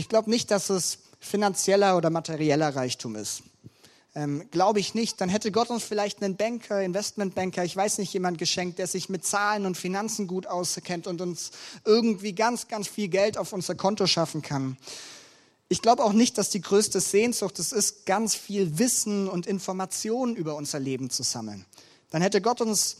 Ich 0.00 0.08
glaube 0.08 0.30
nicht, 0.30 0.50
dass 0.50 0.70
es 0.70 1.00
finanzieller 1.18 1.94
oder 1.94 2.08
materieller 2.08 2.74
Reichtum 2.74 3.16
ist. 3.16 3.42
Ähm, 4.14 4.50
glaube 4.50 4.80
ich 4.80 4.94
nicht. 4.94 5.20
Dann 5.20 5.28
hätte 5.28 5.52
Gott 5.52 5.68
uns 5.68 5.84
vielleicht 5.84 6.22
einen 6.22 6.38
Banker, 6.38 6.82
Investmentbanker, 6.82 7.64
ich 7.64 7.76
weiß 7.76 7.98
nicht, 7.98 8.10
jemand 8.14 8.38
geschenkt, 8.38 8.78
der 8.78 8.86
sich 8.86 9.10
mit 9.10 9.26
Zahlen 9.26 9.66
und 9.66 9.76
Finanzen 9.76 10.26
gut 10.26 10.46
auskennt 10.46 11.06
und 11.06 11.20
uns 11.20 11.50
irgendwie 11.84 12.32
ganz, 12.32 12.66
ganz 12.66 12.88
viel 12.88 13.08
Geld 13.08 13.36
auf 13.36 13.52
unser 13.52 13.74
Konto 13.74 14.06
schaffen 14.06 14.40
kann. 14.40 14.78
Ich 15.68 15.82
glaube 15.82 16.02
auch 16.02 16.14
nicht, 16.14 16.38
dass 16.38 16.48
die 16.48 16.62
größte 16.62 16.98
Sehnsucht 16.98 17.58
es 17.58 17.70
ist, 17.70 18.06
ganz 18.06 18.34
viel 18.34 18.78
Wissen 18.78 19.28
und 19.28 19.46
Informationen 19.46 20.34
über 20.34 20.56
unser 20.56 20.80
Leben 20.80 21.10
zu 21.10 21.24
sammeln. 21.24 21.66
Dann 22.08 22.22
hätte 22.22 22.40
Gott 22.40 22.62
uns, 22.62 22.96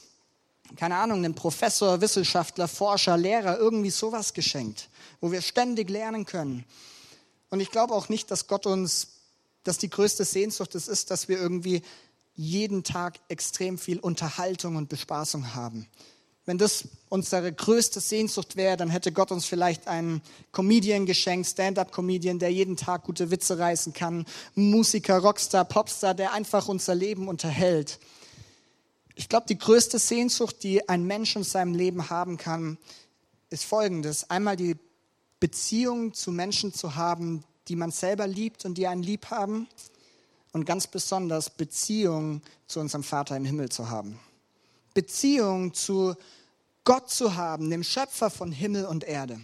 keine 0.77 0.97
Ahnung, 0.97 1.19
einen 1.19 1.35
Professor, 1.35 2.00
Wissenschaftler, 2.00 2.69
Forscher, 2.69 3.17
Lehrer, 3.17 3.59
irgendwie 3.59 3.91
sowas 3.91 4.35
geschenkt 4.35 4.89
wo 5.21 5.33
wir 5.33 5.43
ständig 5.43 5.91
lernen 5.91 6.25
können. 6.25 6.65
Und 7.50 7.61
ich 7.61 7.71
glaube 7.71 7.95
auch 7.95 8.09
nicht, 8.09 8.31
dass 8.31 8.47
Gott 8.47 8.67
uns, 8.67 9.09
dass 9.65 9.79
die 9.79 9.91
größte 9.91 10.25
Sehnsucht 10.25 10.75
es 10.75 10.89
ist, 10.89 11.11
dass 11.11 11.29
wir 11.29 11.39
irgendwie 11.39 11.83
jeden 12.35 12.85
Tag 12.85 13.19
extrem 13.29 13.77
viel 13.77 13.99
Unterhaltung 13.99 14.77
und 14.77 14.89
Bespaßung 14.89 15.55
haben. 15.55 15.87
Wenn 16.47 16.57
das 16.57 16.85
unsere 17.11 17.53
größte 17.53 18.00
Sehnsucht 18.00 18.57
wäre, 18.57 18.77
dann 18.77 18.89
hätte 18.89 19.12
Gott 19.12 19.31
uns 19.31 19.45
vielleicht 19.45 19.89
einen 19.89 20.23
Comedian 20.53 21.05
geschenkt, 21.05 21.49
Stand-up-Comedian, 21.49 22.39
der 22.39 22.50
jeden 22.50 22.77
Tag 22.77 23.05
gute 23.05 23.31
Witze 23.31 23.59
reißen 23.59 23.93
kann, 23.93 24.25
Musiker, 24.55 25.19
Rockstar, 25.19 25.65
Popstar, 25.67 26.15
der 26.15 26.33
einfach 26.33 26.67
unser 26.69 26.95
Leben 26.95 27.29
unterhält. 27.29 27.99
Ich 29.14 29.29
glaube, 29.29 29.47
die 29.49 29.59
größte 29.59 29.99
Sehnsucht, 29.99 30.62
die 30.62 30.88
ein 30.88 31.05
Mensch 31.05 31.37
in 31.37 31.45
seinem 31.45 31.75
Leben 31.75 32.11
haben 32.11 32.37
kann, 32.37 32.79
ist 33.50 33.64
folgendes. 33.64 34.31
Einmal 34.31 34.57
die 34.57 34.76
Beziehungen 35.40 36.14
zu 36.14 36.33
Menschen 36.33 36.73
zu 36.73 36.95
haben, 36.95 37.45
die 37.69 37.76
man 37.76 37.90
selber 37.90 38.26
liebt 38.26 38.64
und 38.64 38.76
die 38.76 38.87
einen 38.87 39.02
lieb 39.02 39.26
haben. 39.26 39.69
Und 40.52 40.64
ganz 40.64 40.88
besonders 40.88 41.50
Beziehungen 41.50 42.43
zu 42.67 42.81
unserem 42.81 43.05
Vater 43.05 43.37
im 43.37 43.45
Himmel 43.45 43.69
zu 43.69 43.88
haben. 43.88 44.19
Beziehungen 44.95 45.75
zu 45.75 46.17
Gott 46.85 47.09
zu 47.09 47.37
haben, 47.37 47.71
dem 47.71 47.85
Schöpfer 47.85 48.31
von 48.31 48.50
Himmel 48.50 48.85
und 48.87 49.05
Erde. 49.05 49.40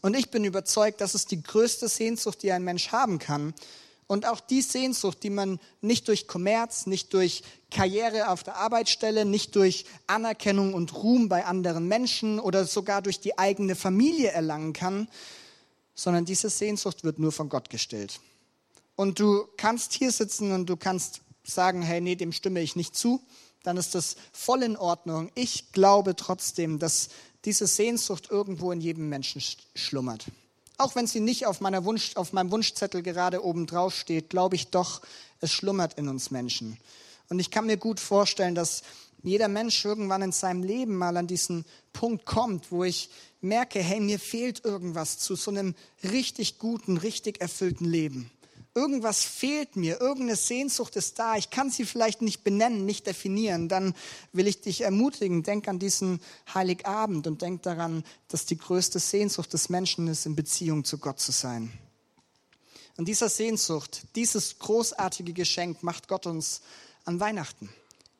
Und 0.00 0.14
ich 0.16 0.30
bin 0.30 0.44
überzeugt, 0.44 1.00
das 1.00 1.14
ist 1.14 1.30
die 1.30 1.42
größte 1.42 1.88
Sehnsucht, 1.88 2.42
die 2.42 2.52
ein 2.52 2.64
Mensch 2.64 2.92
haben 2.92 3.18
kann. 3.18 3.54
Und 4.06 4.26
auch 4.26 4.40
die 4.40 4.60
Sehnsucht, 4.60 5.22
die 5.22 5.30
man 5.30 5.58
nicht 5.80 6.08
durch 6.08 6.26
Kommerz, 6.26 6.86
nicht 6.86 7.14
durch 7.14 7.42
Karriere 7.70 8.28
auf 8.28 8.42
der 8.42 8.56
Arbeitsstelle, 8.56 9.24
nicht 9.24 9.56
durch 9.56 9.86
Anerkennung 10.06 10.74
und 10.74 10.94
Ruhm 10.94 11.28
bei 11.28 11.46
anderen 11.46 11.88
Menschen 11.88 12.38
oder 12.38 12.66
sogar 12.66 13.00
durch 13.00 13.20
die 13.20 13.38
eigene 13.38 13.74
Familie 13.74 14.30
erlangen 14.30 14.74
kann, 14.74 15.08
sondern 15.94 16.24
diese 16.24 16.50
Sehnsucht 16.50 17.04
wird 17.04 17.18
nur 17.18 17.32
von 17.32 17.48
Gott 17.48 17.70
gestillt. 17.70 18.20
Und 18.96 19.18
du 19.18 19.46
kannst 19.56 19.92
hier 19.94 20.12
sitzen 20.12 20.52
und 20.52 20.66
du 20.66 20.76
kannst 20.76 21.22
sagen, 21.42 21.82
hey, 21.82 22.00
nee, 22.00 22.14
dem 22.14 22.32
stimme 22.32 22.60
ich 22.60 22.76
nicht 22.76 22.94
zu, 22.94 23.20
dann 23.62 23.76
ist 23.76 23.94
das 23.94 24.16
voll 24.32 24.62
in 24.62 24.76
Ordnung. 24.76 25.30
Ich 25.34 25.72
glaube 25.72 26.14
trotzdem, 26.14 26.78
dass 26.78 27.08
diese 27.44 27.66
Sehnsucht 27.66 28.28
irgendwo 28.30 28.72
in 28.72 28.80
jedem 28.80 29.08
Menschen 29.08 29.42
schlummert. 29.74 30.26
Auch 30.76 30.96
wenn 30.96 31.06
sie 31.06 31.20
nicht 31.20 31.46
auf, 31.46 31.60
meiner 31.60 31.84
Wunsch, 31.84 32.16
auf 32.16 32.32
meinem 32.32 32.50
Wunschzettel 32.50 33.02
gerade 33.02 33.44
oben 33.44 33.66
drauf 33.66 33.94
steht, 33.94 34.30
glaube 34.30 34.56
ich 34.56 34.68
doch, 34.68 35.02
es 35.40 35.52
schlummert 35.52 35.94
in 35.94 36.08
uns 36.08 36.30
Menschen. 36.30 36.78
Und 37.28 37.38
ich 37.38 37.50
kann 37.50 37.66
mir 37.66 37.76
gut 37.76 38.00
vorstellen, 38.00 38.54
dass 38.54 38.82
jeder 39.22 39.48
Mensch 39.48 39.84
irgendwann 39.84 40.22
in 40.22 40.32
seinem 40.32 40.62
Leben 40.62 40.96
mal 40.96 41.16
an 41.16 41.26
diesen 41.26 41.64
Punkt 41.92 42.26
kommt, 42.26 42.70
wo 42.70 42.84
ich 42.84 43.08
merke, 43.40 43.80
hey, 43.80 44.00
mir 44.00 44.18
fehlt 44.18 44.64
irgendwas 44.64 45.18
zu 45.18 45.36
so 45.36 45.50
einem 45.50 45.74
richtig 46.02 46.58
guten, 46.58 46.96
richtig 46.96 47.40
erfüllten 47.40 47.86
Leben. 47.86 48.30
Irgendwas 48.76 49.22
fehlt 49.22 49.76
mir, 49.76 50.00
irgendeine 50.00 50.34
Sehnsucht 50.34 50.96
ist 50.96 51.20
da, 51.20 51.36
ich 51.36 51.50
kann 51.50 51.70
sie 51.70 51.84
vielleicht 51.84 52.22
nicht 52.22 52.42
benennen, 52.42 52.84
nicht 52.84 53.06
definieren, 53.06 53.68
dann 53.68 53.94
will 54.32 54.48
ich 54.48 54.62
dich 54.62 54.80
ermutigen, 54.80 55.44
denk 55.44 55.68
an 55.68 55.78
diesen 55.78 56.20
Heiligabend 56.52 57.28
und 57.28 57.40
denk 57.40 57.62
daran, 57.62 58.02
dass 58.26 58.46
die 58.46 58.58
größte 58.58 58.98
Sehnsucht 58.98 59.52
des 59.52 59.68
Menschen 59.68 60.08
ist, 60.08 60.26
in 60.26 60.34
Beziehung 60.34 60.84
zu 60.84 60.98
Gott 60.98 61.20
zu 61.20 61.30
sein. 61.30 61.72
Und 62.96 63.06
dieser 63.06 63.28
Sehnsucht, 63.28 64.02
dieses 64.16 64.58
großartige 64.58 65.32
Geschenk 65.32 65.82
macht 65.82 66.08
Gott 66.08 66.26
uns 66.26 66.60
an 67.04 67.20
Weihnachten. 67.20 67.68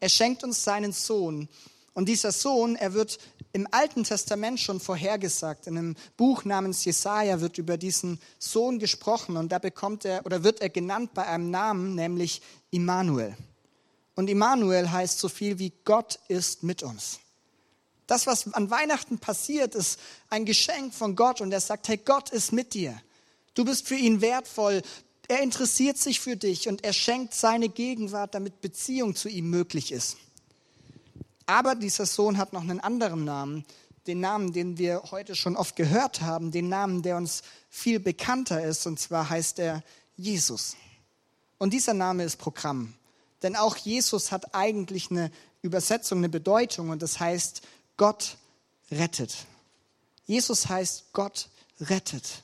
Er 0.01 0.09
schenkt 0.09 0.45
uns 0.45 0.63
seinen 0.63 0.93
Sohn. 0.93 1.49
Und 1.95 2.09
dieser 2.09 2.33
Sohn, 2.33 2.75
er 2.75 2.93
wird 2.93 3.19
im 3.55 3.69
Alten 3.71 4.03
Testament 4.03 4.59
schon 4.59 4.81
vorhergesagt. 4.81 5.69
In 5.69 5.79
einem 5.79 5.97
Buch 6.17 6.45
namens 6.45 6.85
Jesaja 6.85 7.41
wird 7.41 7.57
über 7.57 7.79
diesen 7.79 8.21
Sohn 8.41 8.81
gesprochen 8.81 9.37
und 9.37 9.53
da 9.53 9.61
bekommt 9.61 10.05
er 10.05 10.27
oder 10.27 10.43
wird 10.43 10.61
er 10.61 10.71
genannt 10.71 11.15
bei 11.15 11.25
einem 11.27 11.51
Namen, 11.51 11.95
nämlich 11.95 12.43
Immanuel. 12.73 13.37
Und 14.17 14.29
Immanuel 14.29 14.91
heißt 14.91 15.21
so 15.21 15.29
viel 15.29 15.61
wie 15.61 15.73
Gott 15.85 16.19
ist 16.27 16.65
mit 16.65 16.83
uns. 16.83 17.21
Das, 18.09 18.27
was 18.27 18.53
an 18.53 18.71
Weihnachten 18.71 19.19
passiert, 19.19 19.77
ist 19.77 20.01
ein 20.31 20.45
Geschenk 20.45 20.93
von 20.93 21.15
Gott 21.15 21.41
und 21.41 21.53
er 21.53 21.61
sagt, 21.61 21.87
hey, 21.87 21.97
Gott 21.97 22.31
ist 22.31 22.53
mit 22.53 22.75
dir. 22.75 23.01
Du 23.55 23.65
bist 23.65 23.87
für 23.87 23.95
ihn 23.95 24.21
wertvoll. 24.21 24.83
Er 25.29 25.43
interessiert 25.43 25.97
sich 25.97 26.19
für 26.19 26.37
dich 26.37 26.69
und 26.69 26.83
er 26.85 26.93
schenkt 26.93 27.35
seine 27.35 27.69
Gegenwart, 27.69 28.35
damit 28.35 28.61
Beziehung 28.61 29.15
zu 29.15 29.29
ihm 29.29 29.49
möglich 29.49 29.93
ist. 29.93 30.17
Aber 31.47 31.75
dieser 31.75 32.07
Sohn 32.07 32.39
hat 32.39 32.53
noch 32.53 32.63
einen 32.63 32.81
anderen 32.81 33.25
Namen, 33.25 33.65
den 34.07 34.21
Namen, 34.21 34.53
den 34.53 34.79
wir 34.79 35.03
heute 35.11 35.35
schon 35.35 35.57
oft 35.57 35.77
gehört 35.77 36.21
haben, 36.21 36.51
den 36.51 36.69
Namen, 36.69 37.03
der 37.03 37.17
uns 37.17 37.43
viel 37.71 38.01
bekannter 38.01 38.63
ist, 38.65 38.87
und 38.87 39.01
zwar 39.01 39.31
heißt 39.31 39.59
er 39.59 39.83
Jesus. 40.17 40.77
Und 41.59 41.73
dieser 41.73 41.95
Name 41.95 42.25
ist 42.25 42.37
Programm. 42.37 42.95
Denn 43.43 43.57
auch 43.57 43.77
Jesus 43.77 44.33
hat 44.33 44.55
eigentlich 44.55 45.11
eine 45.11 45.31
Übersetzung, 45.63 46.19
eine 46.19 46.29
Bedeutung, 46.29 46.91
und 46.91 47.03
das 47.03 47.21
heißt 47.21 47.63
Gott 47.97 48.37
rettet. 48.91 49.47
Jesus 50.27 50.69
heißt 50.69 51.13
Gott 51.13 51.49
rettet. 51.81 52.43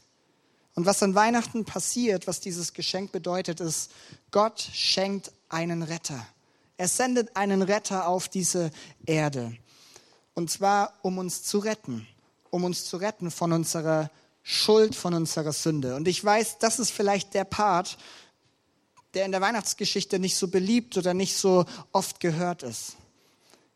Und 0.75 0.87
was 0.87 1.03
an 1.03 1.15
Weihnachten 1.15 1.65
passiert, 1.65 2.27
was 2.27 2.41
dieses 2.41 2.73
Geschenk 2.73 3.13
bedeutet, 3.13 3.61
ist, 3.61 3.91
Gott 4.31 4.61
schenkt 4.61 5.33
einen 5.49 5.83
Retter. 5.83 6.27
Er 6.81 6.89
sendet 6.89 7.37
einen 7.37 7.61
Retter 7.61 8.09
auf 8.09 8.31
diese 8.31 8.71
Erde. 9.05 9.55
Und 10.33 10.51
zwar, 10.51 10.95
um 11.03 11.19
uns 11.19 11.43
zu 11.43 11.59
retten. 11.59 12.09
Um 12.49 12.65
uns 12.65 12.87
zu 12.87 12.97
retten 12.97 13.31
von 13.31 13.53
unserer 13.53 14.11
Schuld, 14.43 14.95
von 14.95 15.13
unserer 15.13 15.53
Sünde. 15.53 15.95
Und 15.95 16.09
ich 16.09 16.25
weiß, 16.25 16.57
das 16.59 16.79
ist 16.79 16.91
vielleicht 16.91 17.35
der 17.35 17.45
Part, 17.45 17.99
der 19.13 19.27
in 19.27 19.33
der 19.33 19.43
Weihnachtsgeschichte 19.43 20.19
nicht 20.19 20.37
so 20.37 20.49
beliebt 20.49 20.97
oder 20.97 21.13
nicht 21.13 21.37
so 21.37 21.67
oft 21.93 22.19
gehört 22.19 22.63
ist. 22.63 22.97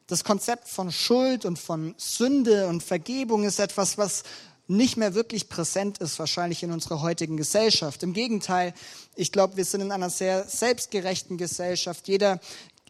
Das 0.06 0.24
Konzept 0.24 0.66
von 0.66 0.90
Schuld 0.90 1.44
und 1.44 1.58
von 1.58 1.94
Sünde 1.98 2.68
und 2.68 2.82
Vergebung 2.82 3.44
ist 3.44 3.60
etwas, 3.60 3.98
was 3.98 4.22
nicht 4.66 4.96
mehr 4.96 5.14
wirklich 5.14 5.50
präsent 5.50 5.98
ist, 5.98 6.18
wahrscheinlich 6.18 6.62
in 6.62 6.72
unserer 6.72 7.02
heutigen 7.02 7.36
Gesellschaft. 7.36 8.02
Im 8.02 8.14
Gegenteil, 8.14 8.72
ich 9.14 9.30
glaube, 9.30 9.58
wir 9.58 9.66
sind 9.66 9.82
in 9.82 9.92
einer 9.92 10.08
sehr 10.08 10.44
selbstgerechten 10.48 11.36
Gesellschaft. 11.36 12.08
Jeder 12.08 12.40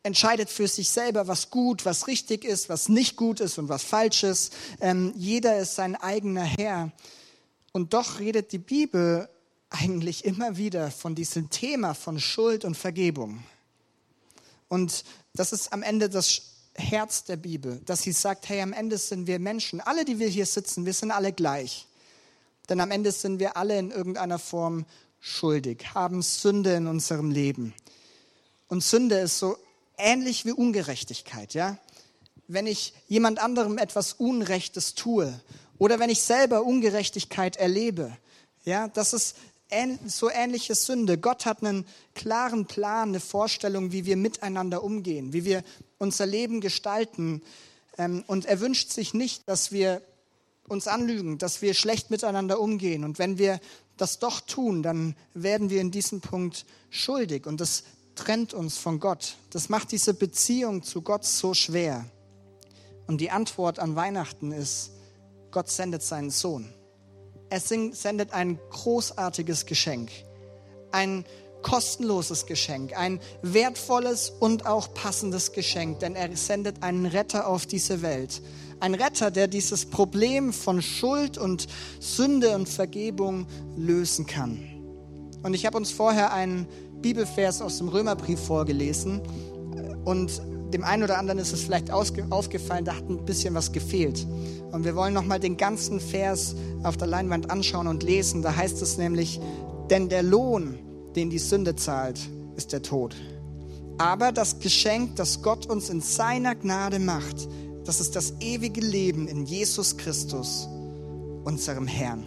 entscheidet 0.04 0.50
für 0.50 0.68
sich 0.68 0.90
selber, 0.90 1.26
was 1.26 1.50
gut, 1.50 1.84
was 1.84 2.06
richtig 2.06 2.44
ist, 2.44 2.68
was 2.68 2.88
nicht 2.88 3.16
gut 3.16 3.40
ist 3.40 3.58
und 3.58 3.68
was 3.68 3.82
falsch 3.82 4.22
ist. 4.22 4.52
Ähm, 4.80 5.12
jeder 5.16 5.58
ist 5.58 5.74
sein 5.74 5.96
eigener 5.96 6.44
Herr. 6.44 6.92
Und 7.72 7.94
doch 7.94 8.20
redet 8.20 8.52
die 8.52 8.58
Bibel 8.58 9.28
eigentlich 9.70 10.24
immer 10.24 10.56
wieder 10.56 10.90
von 10.90 11.14
diesem 11.14 11.50
Thema 11.50 11.94
von 11.94 12.20
Schuld 12.20 12.64
und 12.64 12.76
Vergebung. 12.76 13.42
Und 14.68 15.04
das 15.34 15.52
ist 15.52 15.72
am 15.72 15.82
Ende 15.82 16.08
das 16.08 16.42
Herz 16.74 17.24
der 17.24 17.36
Bibel, 17.36 17.80
dass 17.86 18.02
sie 18.02 18.12
sagt, 18.12 18.48
hey, 18.48 18.60
am 18.60 18.72
Ende 18.72 18.98
sind 18.98 19.26
wir 19.26 19.38
Menschen, 19.38 19.80
alle, 19.80 20.04
die 20.04 20.18
wir 20.18 20.28
hier 20.28 20.46
sitzen, 20.46 20.84
wir 20.84 20.92
sind 20.92 21.12
alle 21.12 21.32
gleich. 21.32 21.86
Denn 22.68 22.80
am 22.80 22.90
Ende 22.90 23.10
sind 23.10 23.38
wir 23.38 23.56
alle 23.56 23.78
in 23.78 23.90
irgendeiner 23.90 24.38
Form 24.38 24.84
schuldig, 25.18 25.94
haben 25.94 26.20
Sünde 26.20 26.74
in 26.74 26.86
unserem 26.86 27.30
Leben. 27.30 27.72
Und 28.68 28.82
Sünde 28.82 29.18
ist 29.18 29.38
so 29.38 29.56
ähnlich 29.98 30.44
wie 30.44 30.52
Ungerechtigkeit, 30.52 31.54
ja? 31.54 31.78
Wenn 32.46 32.66
ich 32.66 32.92
jemand 33.08 33.38
anderem 33.38 33.78
etwas 33.78 34.12
Unrechtes 34.12 34.94
tue 34.94 35.40
oder 35.78 35.98
wenn 35.98 36.10
ich 36.10 36.22
selber 36.22 36.64
Ungerechtigkeit 36.64 37.56
erlebe, 37.56 38.16
ja, 38.64 38.88
das 38.88 39.12
ist 39.14 39.36
so 40.06 40.30
ähnliche 40.30 40.74
Sünde. 40.74 41.18
Gott 41.18 41.46
hat 41.46 41.62
einen 41.62 41.86
klaren 42.14 42.66
Plan, 42.66 43.08
eine 43.08 43.20
Vorstellung, 43.20 43.92
wie 43.92 44.04
wir 44.04 44.16
miteinander 44.16 44.84
umgehen, 44.84 45.32
wie 45.32 45.44
wir 45.44 45.64
unser 45.98 46.26
Leben 46.26 46.60
gestalten. 46.60 47.42
Ähm, 47.98 48.24
und 48.26 48.44
er 48.44 48.60
wünscht 48.60 48.90
sich 48.90 49.14
nicht, 49.14 49.48
dass 49.48 49.72
wir 49.72 50.02
uns 50.68 50.86
anlügen, 50.86 51.38
dass 51.38 51.60
wir 51.60 51.74
schlecht 51.74 52.10
miteinander 52.10 52.60
umgehen. 52.60 53.04
Und 53.04 53.18
wenn 53.18 53.38
wir 53.38 53.60
das 53.96 54.18
doch 54.18 54.40
tun, 54.40 54.82
dann 54.82 55.16
werden 55.34 55.70
wir 55.70 55.80
in 55.80 55.90
diesem 55.90 56.20
Punkt 56.20 56.66
schuldig. 56.90 57.46
Und 57.46 57.60
das 57.60 57.84
trennt 58.14 58.54
uns 58.54 58.78
von 58.78 59.00
Gott. 59.00 59.36
Das 59.50 59.68
macht 59.68 59.92
diese 59.92 60.14
Beziehung 60.14 60.82
zu 60.82 61.02
Gott 61.02 61.24
so 61.24 61.54
schwer. 61.54 62.04
Und 63.06 63.20
die 63.20 63.30
Antwort 63.30 63.78
an 63.78 63.96
Weihnachten 63.96 64.52
ist, 64.52 64.92
Gott 65.50 65.68
sendet 65.68 66.02
seinen 66.02 66.30
Sohn. 66.30 66.72
Er 67.50 67.60
sendet 67.60 68.32
ein 68.32 68.58
großartiges 68.70 69.66
Geschenk, 69.66 70.10
ein 70.90 71.24
kostenloses 71.62 72.46
Geschenk, 72.46 72.96
ein 72.96 73.20
wertvolles 73.42 74.30
und 74.30 74.66
auch 74.66 74.92
passendes 74.94 75.52
Geschenk, 75.52 76.00
denn 76.00 76.14
er 76.14 76.36
sendet 76.36 76.82
einen 76.82 77.06
Retter 77.06 77.46
auf 77.46 77.66
diese 77.66 78.02
Welt. 78.02 78.42
Ein 78.80 78.94
Retter, 78.94 79.30
der 79.30 79.48
dieses 79.48 79.86
Problem 79.86 80.52
von 80.52 80.82
Schuld 80.82 81.38
und 81.38 81.68
Sünde 82.00 82.54
und 82.54 82.68
Vergebung 82.68 83.46
lösen 83.76 84.26
kann. 84.26 84.74
Und 85.42 85.54
ich 85.54 85.66
habe 85.66 85.76
uns 85.76 85.90
vorher 85.90 86.32
einen 86.32 86.66
Bibelvers 87.04 87.60
aus 87.60 87.76
dem 87.76 87.88
Römerbrief 87.88 88.40
vorgelesen 88.40 89.20
und 90.06 90.40
dem 90.72 90.82
einen 90.82 91.02
oder 91.02 91.18
anderen 91.18 91.38
ist 91.38 91.52
es 91.52 91.60
vielleicht 91.60 91.90
aufgefallen, 91.90 92.86
da 92.86 92.96
hat 92.96 93.10
ein 93.10 93.26
bisschen 93.26 93.54
was 93.54 93.72
gefehlt. 93.72 94.26
Und 94.72 94.86
wir 94.86 94.96
wollen 94.96 95.12
nochmal 95.12 95.38
den 95.38 95.58
ganzen 95.58 96.00
Vers 96.00 96.56
auf 96.82 96.96
der 96.96 97.06
Leinwand 97.06 97.50
anschauen 97.50 97.88
und 97.88 98.02
lesen. 98.02 98.40
Da 98.40 98.56
heißt 98.56 98.80
es 98.80 98.96
nämlich, 98.96 99.38
denn 99.90 100.08
der 100.08 100.22
Lohn, 100.22 100.78
den 101.14 101.28
die 101.28 101.38
Sünde 101.38 101.76
zahlt, 101.76 102.18
ist 102.56 102.72
der 102.72 102.80
Tod. 102.80 103.14
Aber 103.98 104.32
das 104.32 104.58
Geschenk, 104.58 105.16
das 105.16 105.42
Gott 105.42 105.66
uns 105.66 105.90
in 105.90 106.00
seiner 106.00 106.54
Gnade 106.54 107.00
macht, 107.00 107.48
das 107.84 108.00
ist 108.00 108.16
das 108.16 108.32
ewige 108.40 108.80
Leben 108.80 109.28
in 109.28 109.44
Jesus 109.44 109.98
Christus, 109.98 110.66
unserem 111.44 111.86
Herrn. 111.86 112.24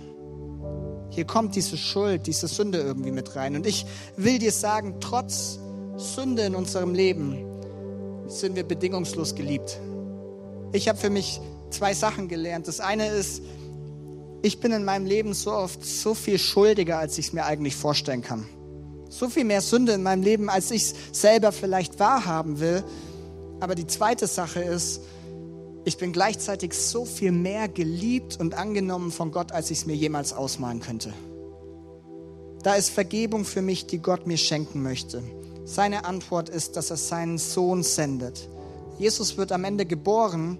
Hier 1.17 1.25
kommt 1.25 1.55
diese 1.55 1.77
Schuld, 1.77 2.27
diese 2.27 2.47
Sünde 2.47 2.77
irgendwie 2.77 3.09
mit 3.09 3.35
rein. 3.35 3.55
Und 3.55 3.65
ich 3.65 3.87
will 4.17 4.37
dir 4.37 4.51
sagen, 4.51 4.97
trotz 4.99 5.57
Sünde 5.95 6.43
in 6.43 6.53
unserem 6.53 6.93
Leben 6.93 7.43
sind 8.27 8.55
wir 8.55 8.63
bedingungslos 8.63 9.33
geliebt. 9.33 9.79
Ich 10.73 10.87
habe 10.87 10.99
für 10.99 11.09
mich 11.09 11.41
zwei 11.71 11.95
Sachen 11.95 12.27
gelernt. 12.27 12.67
Das 12.67 12.79
eine 12.79 13.07
ist, 13.07 13.41
ich 14.43 14.59
bin 14.59 14.71
in 14.71 14.85
meinem 14.85 15.07
Leben 15.07 15.33
so 15.33 15.53
oft 15.53 15.83
so 15.83 16.13
viel 16.13 16.37
schuldiger, 16.37 16.99
als 16.99 17.17
ich 17.17 17.29
es 17.29 17.33
mir 17.33 17.45
eigentlich 17.45 17.75
vorstellen 17.75 18.21
kann. 18.21 18.45
So 19.09 19.27
viel 19.27 19.43
mehr 19.43 19.61
Sünde 19.61 19.93
in 19.93 20.03
meinem 20.03 20.21
Leben, 20.21 20.51
als 20.51 20.69
ich 20.69 20.83
es 20.83 20.93
selber 21.13 21.51
vielleicht 21.51 21.99
wahrhaben 21.99 22.59
will. 22.59 22.83
Aber 23.59 23.73
die 23.73 23.87
zweite 23.87 24.27
Sache 24.27 24.59
ist, 24.59 25.01
ich 25.87 25.95
bin 25.95 26.11
gleichzeitig 26.11 26.73
so 26.73 27.05
viel 27.05 27.31
mehr 27.31 27.69
geliebt 27.69 28.37
und 28.41 28.55
angenommen 28.55 29.09
von 29.09 29.31
Gott, 29.31 29.53
als 29.53 29.71
ich 29.71 29.77
es 29.79 29.85
mir 29.85 29.95
jemals 29.95 30.33
ausmalen 30.33 30.81
könnte. 30.81 31.13
Da 32.61 32.75
ist 32.75 32.89
Vergebung 32.89 33.45
für 33.45 33.61
mich, 33.61 33.87
die 33.87 33.99
Gott 33.99 34.27
mir 34.27 34.35
schenken 34.35 34.83
möchte. 34.83 35.23
Seine 35.63 36.03
Antwort 36.03 36.49
ist, 36.49 36.75
dass 36.75 36.89
er 36.89 36.97
seinen 36.97 37.37
Sohn 37.37 37.83
sendet. 37.83 38.49
Jesus 38.99 39.37
wird 39.37 39.53
am 39.53 39.63
Ende 39.63 39.85
geboren, 39.85 40.59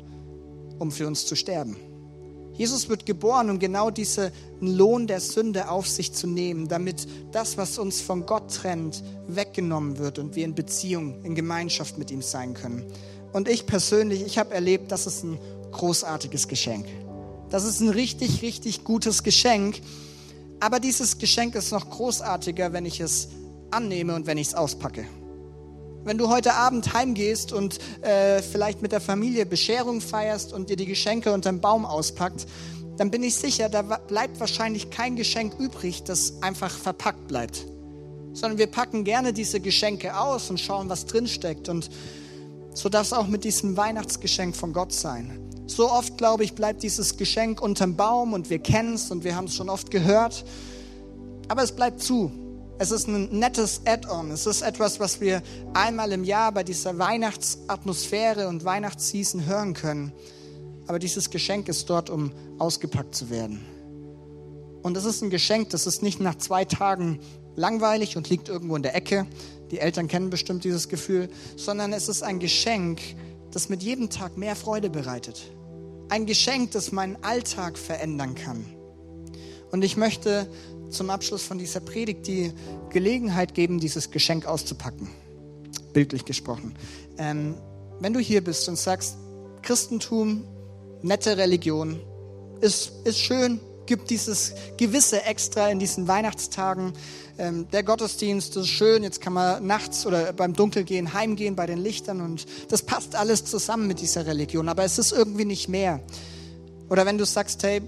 um 0.80 0.92
für 0.92 1.08
uns 1.08 1.26
zu 1.26 1.36
sterben. 1.36 1.76
Jesus 2.54 2.88
wird 2.88 3.06
geboren, 3.06 3.50
um 3.50 3.60
genau 3.60 3.90
diesen 3.90 4.32
Lohn 4.62 5.08
der 5.08 5.20
Sünde 5.20 5.70
auf 5.70 5.90
sich 5.90 6.14
zu 6.14 6.28
nehmen, 6.28 6.70
damit 6.70 7.06
das, 7.34 7.58
was 7.58 7.78
uns 7.78 8.00
von 8.00 8.26
Gott 8.26 8.56
trennt, 8.56 9.04
weggenommen 9.28 9.98
wird 9.98 10.20
und 10.20 10.38
wir 10.38 10.46
in 10.46 10.56
Beziehung, 10.56 11.22
in 11.26 11.36
Gemeinschaft 11.36 11.98
mit 11.98 12.12
ihm 12.12 12.22
sein 12.22 12.54
können. 12.54 12.86
Und 13.38 13.48
ich 13.48 13.68
persönlich, 13.68 14.24
ich 14.24 14.40
habe 14.40 14.56
erlebt, 14.56 14.92
das 14.92 15.06
ist 15.06 15.24
ein 15.24 15.38
großartiges 15.72 16.48
Geschenk. 16.48 16.88
Das 17.52 17.66
ist 17.66 17.82
ein 17.82 17.90
richtig, 17.90 18.42
richtig 18.42 18.84
gutes 18.84 19.22
Geschenk. 19.22 19.80
Aber 20.60 20.80
dieses 20.80 21.20
Geschenk 21.20 21.54
ist 21.54 21.72
noch 21.72 21.88
großartiger, 21.88 22.74
wenn 22.74 22.88
ich 22.88 23.00
es 23.00 23.28
annehme 23.70 24.16
und 24.16 24.26
wenn 24.26 24.40
ich 24.40 24.48
es 24.48 24.56
auspacke. 24.56 25.06
Wenn 26.04 26.18
du 26.18 26.30
heute 26.30 26.56
Abend 26.56 26.96
heimgehst 26.96 27.54
und 27.54 27.78
äh, 28.02 28.42
vielleicht 28.42 28.82
mit 28.82 28.92
der 28.92 29.02
Familie 29.02 29.46
Bescherung 29.46 30.02
feierst 30.02 30.52
und 30.52 30.72
dir 30.72 30.76
die 30.76 30.88
Geschenke 30.88 31.32
unter 31.32 31.52
dem 31.52 31.62
Baum 31.62 31.86
auspackt, 31.86 32.48
dann 32.98 33.12
bin 33.12 33.22
ich 33.22 33.36
sicher, 33.36 33.70
da 33.70 33.84
bleibt 33.84 34.40
wahrscheinlich 34.40 34.90
kein 34.90 35.16
Geschenk 35.16 35.60
übrig, 35.60 36.02
das 36.02 36.42
einfach 36.42 36.76
verpackt 36.76 37.28
bleibt. 37.28 37.68
Sondern 38.34 38.58
wir 38.58 38.66
packen 38.66 39.04
gerne 39.04 39.32
diese 39.32 39.60
Geschenke 39.60 40.18
aus 40.18 40.50
und 40.50 40.60
schauen, 40.60 40.90
was 40.90 41.06
drinsteckt. 41.06 41.70
Und 41.70 41.92
so 42.78 42.90
darf 42.90 43.08
es 43.08 43.14
auch 43.14 43.26
mit 43.26 43.44
diesem 43.44 43.76
Weihnachtsgeschenk 43.76 44.56
von 44.56 44.72
Gott 44.72 44.94
sein. 44.94 45.40
So 45.66 45.92
oft, 45.92 46.16
glaube 46.16 46.44
ich, 46.44 46.54
bleibt 46.54 46.84
dieses 46.84 47.18
Geschenk 47.18 47.60
unterm 47.60 47.96
Baum 47.96 48.34
und 48.34 48.52
wir 48.52 48.60
kennen 48.60 48.94
es 48.94 49.10
und 49.10 49.24
wir 49.24 49.36
haben 49.36 49.46
es 49.46 49.56
schon 49.56 49.68
oft 49.68 49.90
gehört. 49.90 50.46
Aber 51.48 51.64
es 51.64 51.72
bleibt 51.72 52.04
zu. 52.04 52.32
Es 52.78 52.92
ist 52.92 53.08
ein 53.08 53.30
nettes 53.40 53.82
Add-on. 53.86 54.30
Es 54.30 54.46
ist 54.46 54.62
etwas, 54.62 55.00
was 55.00 55.20
wir 55.20 55.42
einmal 55.74 56.12
im 56.12 56.24
Jahr 56.24 56.52
bei 56.52 56.64
dieser 56.64 57.00
Weihnachtsatmosphäre 57.00 58.48
und 58.48 58.64
Weihnachtsseason 58.64 59.48
hören 59.48 59.74
können. 59.74 60.12
Aber 60.86 61.00
dieses 61.00 61.32
Geschenk 61.32 61.70
ist 61.70 61.90
dort, 61.90 62.12
um 62.12 62.32
ausgepackt 62.60 63.16
zu 63.16 63.32
werden. 63.32 63.66
Und 64.84 64.96
es 64.96 65.04
ist 65.04 65.24
ein 65.24 65.32
Geschenk, 65.32 65.72
das 65.72 65.88
ist 65.88 66.04
nicht 66.04 66.20
nach 66.20 66.36
zwei 66.36 66.64
Tagen 66.64 67.22
langweilig 67.56 68.18
und 68.18 68.30
liegt 68.30 68.50
irgendwo 68.50 68.76
in 68.76 68.84
der 68.84 68.96
Ecke. 68.96 69.26
Die 69.72 69.80
Eltern 69.80 70.08
kennen 70.08 70.30
bestimmt 70.30 70.64
dieses 70.64 70.90
Gefühl, 70.90 71.30
sondern 71.56 71.94
es 71.94 72.08
ist 72.08 72.24
ein 72.24 72.40
Geschenk, 72.40 73.00
das 73.52 73.70
mit 73.70 73.84
jedem 73.84 74.10
Tag 74.10 74.38
mehr 74.38 74.56
Freude 74.56 74.90
bereitet. 74.90 75.52
Ein 76.10 76.26
Geschenk, 76.26 76.72
das 76.72 76.92
meinen 76.92 77.18
Alltag 77.24 77.78
verändern 77.78 78.36
kann. 78.36 78.66
Und 79.72 79.84
ich 79.84 79.98
möchte 79.98 80.48
zum 80.90 81.10
Abschluss 81.10 81.44
von 81.44 81.58
dieser 81.58 81.82
Predigt 81.82 82.28
die 82.28 82.54
Gelegenheit 82.90 83.54
geben, 83.54 83.80
dieses 83.80 84.12
Geschenk 84.12 84.46
auszupacken. 84.46 85.10
Bildlich 85.92 86.24
gesprochen. 86.24 86.76
Ähm, 87.18 87.56
wenn 88.00 88.14
du 88.14 88.20
hier 88.20 88.44
bist 88.44 88.70
und 88.70 88.78
sagst, 88.78 89.18
Christentum, 89.64 90.46
nette 91.02 91.38
Religion, 91.38 92.00
ist, 92.62 92.92
ist 93.06 93.20
schön, 93.20 93.60
gibt 93.88 94.10
dieses 94.10 94.54
gewisse 94.78 95.24
Extra 95.24 95.70
in 95.70 95.80
diesen 95.80 96.08
Weihnachtstagen. 96.08 96.94
Ähm, 97.40 97.68
der 97.72 97.84
Gottesdienst 97.84 98.56
ist 98.56 98.68
schön, 98.68 99.04
jetzt 99.04 99.22
kann 99.22 99.34
man 99.34 99.66
nachts 99.66 100.06
oder 100.06 100.34
beim 100.34 100.54
Dunkelgehen 100.54 101.14
heimgehen 101.14 101.56
bei 101.56 101.66
den 101.66 101.80
Lichtern 101.80 102.22
und 102.22 102.46
das 102.70 102.84
passt 102.84 103.16
alles 103.16 103.46
zusammen 103.46 103.88
mit 103.88 104.02
dieser 104.02 104.26
Religion, 104.26 104.70
aber 104.70 104.84
es 104.84 105.00
ist 105.00 105.12
irgendwie 105.12 105.46
nicht 105.46 105.70
mehr. 105.70 106.02
Oder 106.90 107.06
wenn 107.06 107.18
du 107.18 107.26
sagst, 107.26 107.64
hey, 107.64 107.82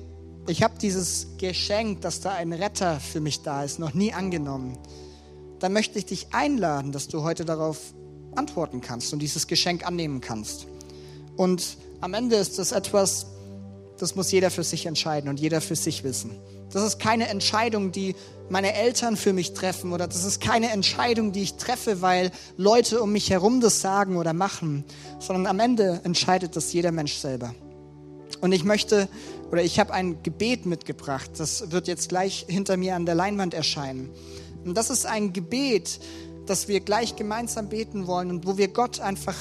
ich 0.48 0.64
habe 0.64 0.74
dieses 0.82 1.28
Geschenk, 1.38 2.02
dass 2.02 2.22
da 2.22 2.32
ein 2.32 2.54
Retter 2.54 3.00
für 3.00 3.20
mich 3.20 3.44
da 3.44 3.64
ist, 3.64 3.80
noch 3.80 3.94
nie 3.94 4.14
angenommen. 4.14 4.78
Dann 5.60 5.74
möchte 5.74 6.00
ich 6.00 6.06
dich 6.06 6.28
einladen, 6.32 6.92
dass 6.92 7.08
du 7.08 7.24
heute 7.24 7.46
darauf 7.46 7.94
antworten 8.36 8.82
kannst 8.82 9.14
und 9.14 9.20
dieses 9.20 9.48
Geschenk 9.48 9.86
annehmen 9.86 10.22
kannst. 10.22 10.68
Und 11.36 11.78
am 12.02 12.14
Ende 12.14 12.36
ist 12.36 12.60
das 12.60 12.72
etwas, 12.72 13.28
das 14.00 14.16
muss 14.16 14.32
jeder 14.32 14.50
für 14.50 14.64
sich 14.64 14.86
entscheiden 14.86 15.30
und 15.30 15.40
jeder 15.40 15.62
für 15.62 15.76
sich 15.76 16.04
wissen. 16.04 16.32
Das 16.72 16.84
ist 16.84 17.00
keine 17.00 17.28
Entscheidung, 17.28 17.92
die 17.92 18.16
meine 18.50 18.74
Eltern 18.74 19.18
für 19.18 19.34
mich 19.34 19.54
treffen 19.54 19.94
oder 19.94 20.08
das 20.08 20.24
ist 20.24 20.42
keine 20.42 20.72
Entscheidung, 20.72 21.32
die 21.32 21.42
ich 21.42 21.56
treffe, 21.56 22.02
weil 22.02 22.32
Leute 22.58 23.02
um 23.02 23.12
mich 23.12 23.30
herum 23.30 23.62
das 23.62 23.82
sagen 23.82 24.18
oder 24.18 24.34
machen, 24.34 24.84
sondern 25.20 25.48
am 25.48 25.60
Ende 25.60 26.02
entscheidet 26.04 26.56
das 26.56 26.74
jeder 26.74 26.92
Mensch 26.92 27.14
selber. 27.14 27.54
Und 28.42 28.52
ich 28.52 28.64
möchte, 28.64 29.10
oder 29.52 29.64
ich 29.64 29.80
habe 29.80 29.94
ein 29.94 30.24
Gebet 30.24 30.66
mitgebracht, 30.66 31.32
das 31.38 31.72
wird 31.72 31.88
jetzt 31.88 32.10
gleich 32.10 32.46
hinter 32.48 32.78
mir 32.78 32.96
an 32.96 33.06
der 33.06 33.16
Leinwand 33.16 33.54
erscheinen. 33.54 34.10
Und 34.64 34.76
das 34.76 34.90
ist 34.90 35.06
ein 35.06 35.34
Gebet, 35.34 36.00
das 36.46 36.68
wir 36.68 36.80
gleich 36.80 37.16
gemeinsam 37.16 37.70
beten 37.70 38.08
wollen 38.08 38.30
und 38.30 38.48
wo 38.48 38.58
wir 38.58 38.70
Gott 38.70 39.00
einfach 39.00 39.36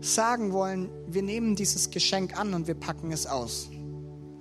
sagen 0.00 0.52
wollen, 0.52 0.90
wir 1.06 1.22
nehmen 1.22 1.56
dieses 1.56 1.90
Geschenk 1.90 2.38
an 2.38 2.54
und 2.54 2.66
wir 2.66 2.74
packen 2.74 3.12
es 3.12 3.26
aus. 3.26 3.68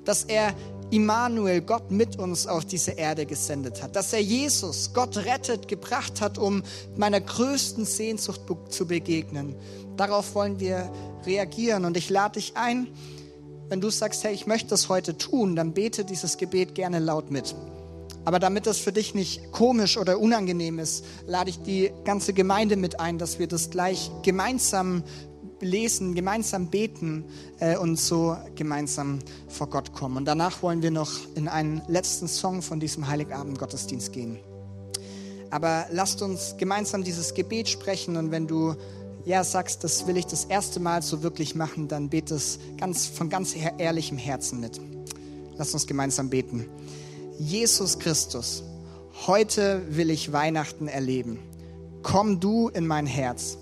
Dass 0.05 0.23
er 0.23 0.53
Immanuel, 0.91 1.61
Gott 1.61 1.89
mit 1.89 2.19
uns 2.19 2.47
auf 2.47 2.65
diese 2.65 2.91
Erde 2.91 3.25
gesendet 3.25 3.81
hat. 3.81 3.95
Dass 3.95 4.11
er 4.11 4.21
Jesus, 4.21 4.91
Gott 4.93 5.17
rettet, 5.17 5.67
gebracht 5.69 6.19
hat, 6.19 6.37
um 6.37 6.63
meiner 6.97 7.21
größten 7.21 7.85
Sehnsucht 7.85 8.41
zu 8.69 8.85
begegnen. 8.85 9.55
Darauf 9.95 10.35
wollen 10.35 10.59
wir 10.59 10.91
reagieren. 11.25 11.85
Und 11.85 11.95
ich 11.95 12.09
lade 12.09 12.39
dich 12.39 12.57
ein, 12.57 12.87
wenn 13.69 13.79
du 13.79 13.89
sagst, 13.89 14.25
hey, 14.25 14.33
ich 14.33 14.47
möchte 14.47 14.69
das 14.69 14.89
heute 14.89 15.17
tun, 15.17 15.55
dann 15.55 15.73
bete 15.73 16.03
dieses 16.03 16.37
Gebet 16.37 16.75
gerne 16.75 16.99
laut 16.99 17.31
mit. 17.31 17.55
Aber 18.25 18.37
damit 18.37 18.67
das 18.67 18.77
für 18.77 18.91
dich 18.91 19.15
nicht 19.15 19.51
komisch 19.51 19.97
oder 19.97 20.19
unangenehm 20.19 20.77
ist, 20.77 21.05
lade 21.25 21.49
ich 21.49 21.61
die 21.61 21.91
ganze 22.03 22.33
Gemeinde 22.33 22.75
mit 22.75 22.99
ein, 22.99 23.17
dass 23.17 23.39
wir 23.39 23.47
das 23.47 23.69
gleich 23.69 24.11
gemeinsam 24.23 25.03
lesen, 25.61 26.15
gemeinsam 26.15 26.67
beten 26.67 27.23
äh, 27.59 27.77
und 27.77 27.99
so 27.99 28.35
gemeinsam 28.55 29.19
vor 29.47 29.67
Gott 29.67 29.93
kommen. 29.93 30.17
Und 30.17 30.25
danach 30.25 30.61
wollen 30.61 30.81
wir 30.81 30.91
noch 30.91 31.11
in 31.35 31.47
einen 31.47 31.81
letzten 31.87 32.27
Song 32.27 32.61
von 32.61 32.79
diesem 32.79 33.07
Heiligabend 33.07 33.59
Gottesdienst 33.59 34.11
gehen. 34.11 34.39
Aber 35.49 35.85
lasst 35.91 36.21
uns 36.21 36.55
gemeinsam 36.57 37.03
dieses 37.03 37.33
Gebet 37.33 37.67
sprechen 37.67 38.15
und 38.17 38.31
wenn 38.31 38.47
du 38.47 38.75
ja 39.25 39.43
sagst, 39.43 39.83
das 39.83 40.07
will 40.07 40.17
ich 40.17 40.25
das 40.25 40.45
erste 40.45 40.79
Mal 40.79 41.01
so 41.01 41.23
wirklich 41.23 41.55
machen, 41.55 41.87
dann 41.87 42.09
bete 42.09 42.35
es 42.35 42.59
ganz, 42.77 43.05
von 43.05 43.29
ganz 43.29 43.55
ehrlichem 43.77 44.17
Herzen 44.17 44.59
mit. 44.59 44.79
Lass 45.57 45.73
uns 45.73 45.85
gemeinsam 45.85 46.29
beten. 46.29 46.67
Jesus 47.37 47.99
Christus, 47.99 48.63
heute 49.27 49.83
will 49.89 50.09
ich 50.09 50.31
Weihnachten 50.31 50.87
erleben. 50.87 51.39
Komm 52.03 52.39
du 52.39 52.69
in 52.69 52.87
mein 52.87 53.05
Herz. 53.05 53.57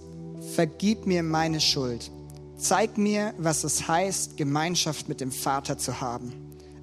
Vergib 0.60 1.06
mir 1.06 1.24
meine 1.24 1.62
Schuld. 1.62 2.12
Zeig 2.58 2.98
mir, 2.98 3.34
was 3.38 3.64
es 3.64 3.88
heißt, 3.88 4.36
Gemeinschaft 4.36 5.08
mit 5.08 5.22
dem 5.22 5.32
Vater 5.32 5.78
zu 5.78 6.02
haben. 6.02 6.34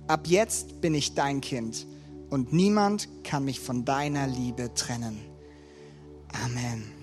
Ab 0.06 0.26
jetzt 0.28 0.80
bin 0.80 0.94
ich 0.94 1.12
dein 1.12 1.42
Kind 1.42 1.86
und 2.30 2.54
niemand 2.54 3.06
kann 3.22 3.44
mich 3.44 3.60
von 3.60 3.84
deiner 3.84 4.28
Liebe 4.28 4.72
trennen. 4.72 5.20
Amen. 6.42 6.95